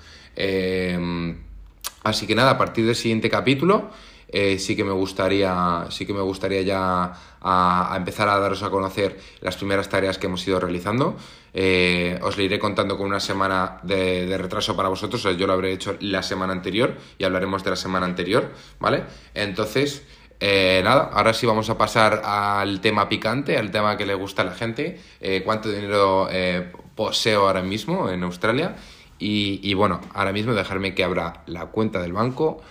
Así 2.02 2.26
que 2.26 2.34
nada, 2.34 2.52
a 2.52 2.58
partir 2.58 2.86
del 2.86 2.96
siguiente 2.96 3.28
capítulo 3.28 3.90
eh, 4.30 4.58
sí 4.58 4.76
que 4.76 4.84
me 4.84 4.92
gustaría, 4.92 5.86
sí 5.90 6.04
que 6.04 6.12
me 6.12 6.20
gustaría 6.20 6.60
ya 6.60 7.12
a, 7.40 7.94
empezar 7.96 8.28
a 8.28 8.38
daros 8.38 8.62
a 8.62 8.70
conocer 8.70 9.18
las 9.40 9.56
primeras 9.56 9.88
tareas 9.88 10.18
que 10.18 10.26
hemos 10.26 10.46
ido 10.46 10.60
realizando. 10.60 11.16
Eh, 11.54 12.18
os 12.22 12.36
le 12.36 12.44
iré 12.44 12.58
contando 12.58 12.98
con 12.98 13.06
una 13.06 13.20
semana 13.20 13.78
de, 13.82 14.36
retraso 14.36 14.76
para 14.76 14.90
vosotros, 14.90 15.22
yo 15.36 15.46
lo 15.46 15.54
habré 15.54 15.72
hecho 15.72 15.96
la 16.00 16.22
semana 16.22 16.52
anterior 16.52 16.94
y 17.16 17.24
hablaremos 17.24 17.64
de 17.64 17.70
la 17.70 17.76
semana 17.76 18.04
anterior, 18.04 18.52
¿vale? 18.78 19.04
Entonces, 19.32 20.04
eh, 20.40 20.82
nada, 20.84 21.10
ahora 21.12 21.32
sí 21.32 21.46
vamos 21.46 21.70
a 21.70 21.78
pasar 21.78 22.20
al 22.22 22.80
tema 22.82 23.08
picante, 23.08 23.56
al 23.56 23.70
tema 23.70 23.96
que 23.96 24.04
le 24.04 24.14
gusta 24.14 24.42
a 24.42 24.44
la 24.44 24.54
gente, 24.54 25.00
cuánto 25.44 25.70
dinero 25.70 26.28
poseo 26.94 27.46
ahora 27.46 27.62
mismo 27.62 28.10
en 28.10 28.22
Australia 28.24 28.76
y, 29.18 29.74
bueno, 29.74 30.00
ahora 30.14 30.32
mismo 30.32 30.54
dejarme 30.54 30.94
que 30.94 31.04
abra 31.04 31.42
la 31.46 31.66
cuenta 31.66 32.00
del 32.00 32.12
banco, 32.12 32.62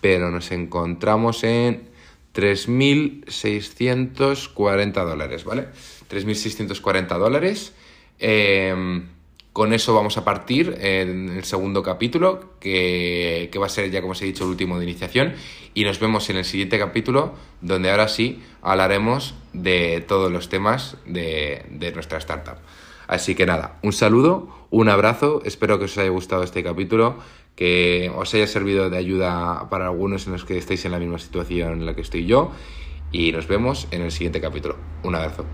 pero 0.00 0.30
nos 0.30 0.52
encontramos 0.52 1.44
en 1.44 1.90
3.640 2.34 5.04
dólares, 5.04 5.44
¿vale? 5.44 5.68
3.640 6.08 7.18
dólares. 7.18 7.74
Em, 8.18 9.08
con 9.52 9.72
eso 9.72 9.94
vamos 9.94 10.16
a 10.16 10.24
partir 10.24 10.76
en 10.80 11.28
el 11.30 11.42
segundo 11.44 11.82
capítulo, 11.82 12.54
que, 12.60 13.48
que, 13.50 13.58
va 13.58 13.66
a 13.66 13.68
ser 13.68 13.90
ya, 13.90 14.00
como 14.00 14.12
os 14.12 14.22
he 14.22 14.26
dicho, 14.26 14.44
el 14.44 14.50
último 14.50 14.78
de 14.78 14.84
iniciación. 14.84 15.32
Y 15.74 15.82
nos 15.82 15.98
vemos 15.98 16.30
en 16.30 16.36
el 16.36 16.44
siguiente 16.44 16.78
capítulo, 16.78 17.34
donde 17.60 17.90
ahora 17.90 18.06
sí 18.06 18.40
hablaremos 18.62 19.34
de 19.52 20.04
todos 20.06 20.30
los 20.30 20.48
temas 20.48 20.96
de, 21.04 21.64
de 21.68 21.90
nuestra 21.92 22.18
startup. 22.18 22.58
Así 23.10 23.34
que 23.34 23.44
nada, 23.44 23.80
un 23.82 23.92
saludo, 23.92 24.48
un 24.70 24.88
abrazo, 24.88 25.42
espero 25.44 25.80
que 25.80 25.86
os 25.86 25.98
haya 25.98 26.10
gustado 26.10 26.44
este 26.44 26.62
capítulo, 26.62 27.16
que 27.56 28.08
os 28.14 28.32
haya 28.34 28.46
servido 28.46 28.88
de 28.88 28.98
ayuda 28.98 29.68
para 29.68 29.86
algunos 29.86 30.28
en 30.28 30.32
los 30.34 30.44
que 30.44 30.56
estéis 30.56 30.84
en 30.84 30.92
la 30.92 31.00
misma 31.00 31.18
situación 31.18 31.72
en 31.72 31.86
la 31.86 31.96
que 31.96 32.02
estoy 32.02 32.26
yo 32.26 32.52
y 33.10 33.32
nos 33.32 33.48
vemos 33.48 33.88
en 33.90 34.02
el 34.02 34.12
siguiente 34.12 34.40
capítulo. 34.40 34.76
Un 35.02 35.16
abrazo. 35.16 35.44